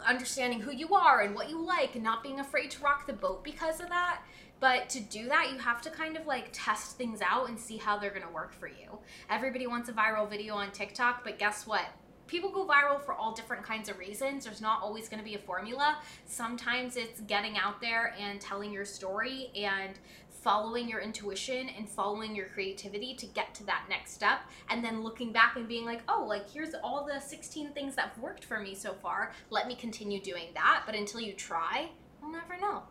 [0.06, 3.12] understanding who you are and what you like and not being afraid to rock the
[3.12, 4.22] boat because of that.
[4.60, 7.76] But to do that you have to kind of like test things out and see
[7.76, 8.98] how they're going to work for you.
[9.28, 11.86] Everybody wants a viral video on tiktok but guess what?
[12.26, 14.44] People go viral for all different kinds of reasons.
[14.44, 15.98] There's not always going to be a formula.
[16.26, 19.98] Sometimes it's getting out there and telling your story and
[20.42, 25.02] following your intuition and following your creativity to get to that next step and then
[25.02, 28.44] looking back and being like oh like here's all the 16 things that have worked
[28.44, 29.32] for me so far.
[29.50, 30.82] Let me continue doing that.
[30.86, 32.82] But until you try you'll never know.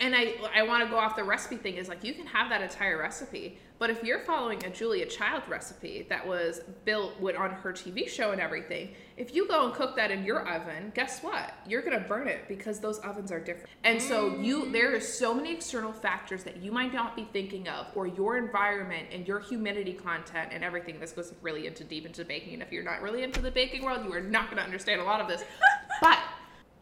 [0.00, 2.48] And I I want to go off the recipe thing is like you can have
[2.50, 7.36] that entire recipe, but if you're following a Julia Child recipe that was built with
[7.36, 10.92] on her TV show and everything, if you go and cook that in your oven,
[10.94, 11.54] guess what?
[11.66, 13.68] You're gonna burn it because those ovens are different.
[13.82, 14.72] And so you mm.
[14.72, 18.38] there are so many external factors that you might not be thinking of, or your
[18.38, 21.00] environment and your humidity content and everything.
[21.00, 22.54] This goes really into deep into baking.
[22.54, 25.04] And if you're not really into the baking world, you are not gonna understand a
[25.04, 25.42] lot of this.
[26.00, 26.18] but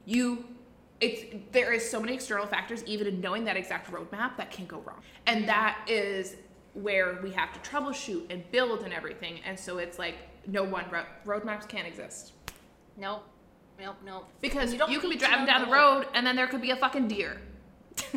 [0.05, 0.45] you
[1.01, 4.67] it's there is so many external factors even in knowing that exact roadmap that can
[4.67, 6.37] go wrong and that is
[6.75, 10.15] where we have to troubleshoot and build and everything and so it's like
[10.47, 12.33] no one ro- roadmaps can't exist.
[12.97, 13.25] Nope
[13.81, 14.29] nope nope.
[14.41, 16.71] Because You you, can be driving down the the road and then there could be
[16.71, 17.41] a fucking deer.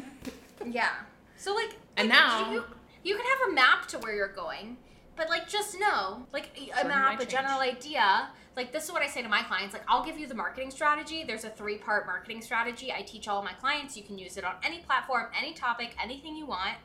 [0.66, 0.90] Yeah.
[1.38, 2.64] So like And now- you,
[3.04, 4.78] you can have a map to where you're going
[5.16, 6.50] but like just know like
[6.82, 8.28] a map a general idea
[8.58, 10.72] like this is what i say to my clients like i'll give you the marketing
[10.72, 11.24] strategy.
[11.26, 12.92] There's a three part marketing strategy.
[12.92, 13.96] I teach all my clients.
[13.96, 16.78] You can use it on any platform any topic anything you want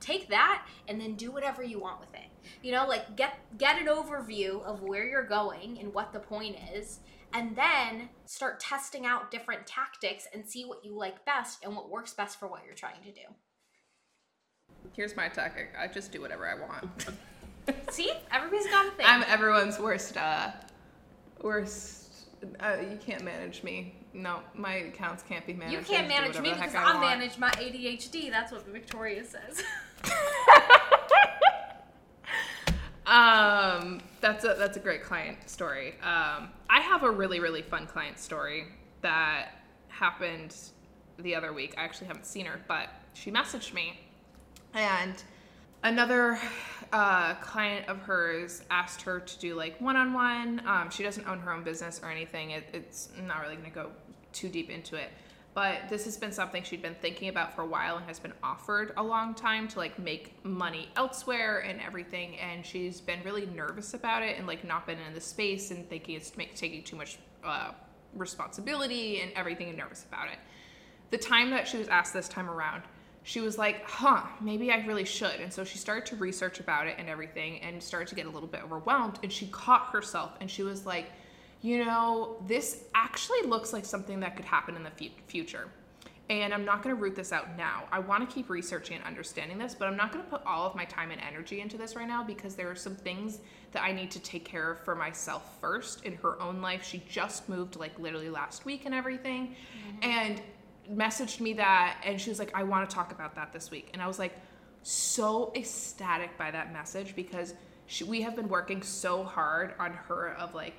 [0.00, 2.28] take that and then do whatever you want with it.
[2.62, 6.56] You know like get get an overview of where you're going and what the point
[6.74, 7.00] is
[7.34, 11.90] and then start testing out different tactics and see what you like best and what
[11.90, 13.20] works best for what you're trying to do.
[14.92, 15.70] Here's my tactic.
[15.78, 17.06] I just do whatever i want.
[17.90, 18.12] See?
[18.32, 19.06] Everybody's got a thing.
[19.06, 20.52] I'm everyone's worst uh
[21.42, 22.08] worst
[22.60, 23.94] uh, you can't manage me.
[24.14, 25.88] No my accounts can't be managed.
[25.88, 28.30] You I can't manage me because heck I, manage my ADHD.
[28.30, 29.62] That's what Victoria says.
[33.06, 35.94] Um, that's a that's a great client story.
[36.02, 38.66] Um, I have a really really fun client story.
[39.00, 39.52] that
[39.88, 40.54] happened
[41.18, 41.74] the other week.
[41.76, 43.98] I actually haven't seen her, but she messaged me,
[44.74, 45.22] and
[45.82, 46.38] another
[46.92, 50.62] uh, client of hers asked her to do like one-on-one.
[50.66, 52.50] Um, she doesn't own her own business or anything.
[52.50, 53.90] It, it's not really going to go
[54.32, 55.10] too deep into it.
[55.58, 58.32] But this has been something she'd been thinking about for a while and has been
[58.44, 62.36] offered a long time to like make money elsewhere and everything.
[62.36, 65.90] And she's been really nervous about it and like not been in the space and
[65.90, 67.72] thinking it's make, taking too much uh,
[68.14, 70.38] responsibility and everything and nervous about it.
[71.10, 72.84] The time that she was asked this time around,
[73.24, 75.40] she was like, huh, maybe I really should.
[75.40, 78.30] And so she started to research about it and everything and started to get a
[78.30, 79.18] little bit overwhelmed.
[79.24, 81.10] And she caught herself and she was like,
[81.60, 85.68] you know, this actually looks like something that could happen in the future.
[86.30, 87.84] And I'm not going to root this out now.
[87.90, 90.66] I want to keep researching and understanding this, but I'm not going to put all
[90.66, 93.38] of my time and energy into this right now because there are some things
[93.72, 96.84] that I need to take care of for myself first in her own life.
[96.84, 99.56] She just moved like literally last week and everything.
[99.56, 100.10] Mm-hmm.
[100.10, 100.42] And
[100.92, 103.88] messaged me that and she was like, I want to talk about that this week.
[103.94, 104.38] And I was like,
[104.82, 107.54] so ecstatic by that message because
[107.86, 110.74] she, we have been working so hard on her of like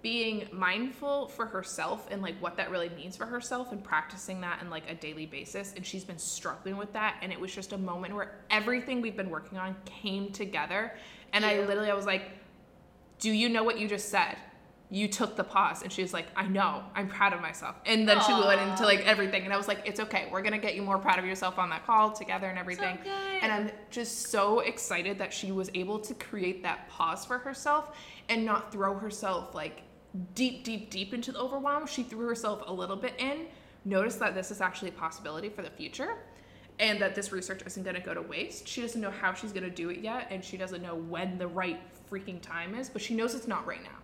[0.00, 4.62] being mindful for herself and like what that really means for herself and practicing that
[4.62, 7.72] in like a daily basis and she's been struggling with that and it was just
[7.72, 10.92] a moment where everything we've been working on came together
[11.32, 11.50] and yeah.
[11.50, 12.30] i literally i was like
[13.18, 14.36] do you know what you just said?
[14.90, 16.82] You took the pause and she was like i know.
[16.94, 17.76] I'm proud of myself.
[17.84, 18.26] And then Aww.
[18.26, 20.28] she went into like everything and i was like it's okay.
[20.32, 22.98] We're gonna get you more proud of yourself on that call together and everything.
[23.04, 23.10] so
[23.42, 27.96] and i'm just so excited that she was able to create that pause for herself
[28.28, 29.82] and not throw herself like
[30.34, 33.46] deep deep deep into the overwhelm she threw herself a little bit in
[33.84, 36.16] noticed that this is actually a possibility for the future
[36.80, 39.52] and that this research isn't going to go to waste she doesn't know how she's
[39.52, 41.80] going to do it yet and she doesn't know when the right
[42.10, 43.98] freaking time is but she knows it's not right now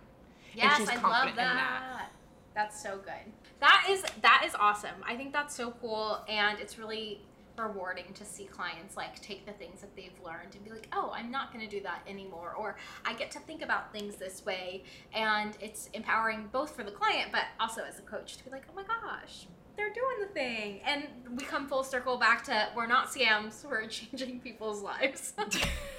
[0.55, 1.35] Yes, I love that.
[1.35, 2.11] that.
[2.53, 3.33] That's so good.
[3.59, 4.95] That is that is awesome.
[5.05, 7.21] I think that's so cool, and it's really
[7.57, 11.11] rewarding to see clients like take the things that they've learned and be like, oh,
[11.13, 14.45] I'm not going to do that anymore, or I get to think about things this
[14.45, 14.83] way,
[15.13, 18.63] and it's empowering both for the client, but also as a coach to be like,
[18.69, 22.87] oh my gosh, they're doing the thing, and we come full circle back to we're
[22.87, 25.33] not scams, we're changing people's lives.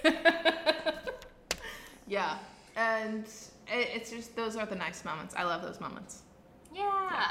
[2.07, 2.39] yeah,
[2.77, 3.27] and
[3.69, 5.35] it's just those are the nice moments.
[5.37, 6.23] I love those moments.
[6.75, 7.09] Yeah.
[7.11, 7.31] yeah.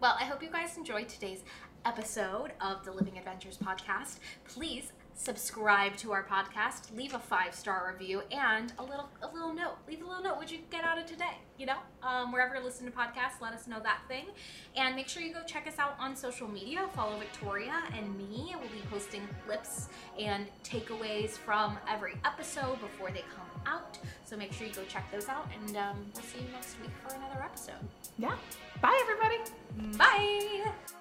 [0.00, 1.42] Well, I hope you guys enjoyed today's
[1.84, 4.18] episode of the Living Adventures podcast.
[4.46, 9.52] Please subscribe to our podcast, leave a five star review, and a little a little
[9.52, 9.76] note.
[9.88, 10.36] Leave a little note.
[10.36, 11.36] What'd you get out of today?
[11.58, 14.26] You know, um, wherever you listen to podcasts, let us know that thing.
[14.76, 16.88] And make sure you go check us out on social media.
[16.94, 18.54] Follow Victoria and me.
[18.58, 23.98] We'll be posting clips and takeaways from every episode before they come out.
[24.24, 26.90] So make sure you go check those out, and um, we'll see you next week
[27.06, 27.74] for another episode.
[28.18, 28.36] Yeah.
[28.80, 29.96] Bye, everybody.
[29.96, 30.97] Bye.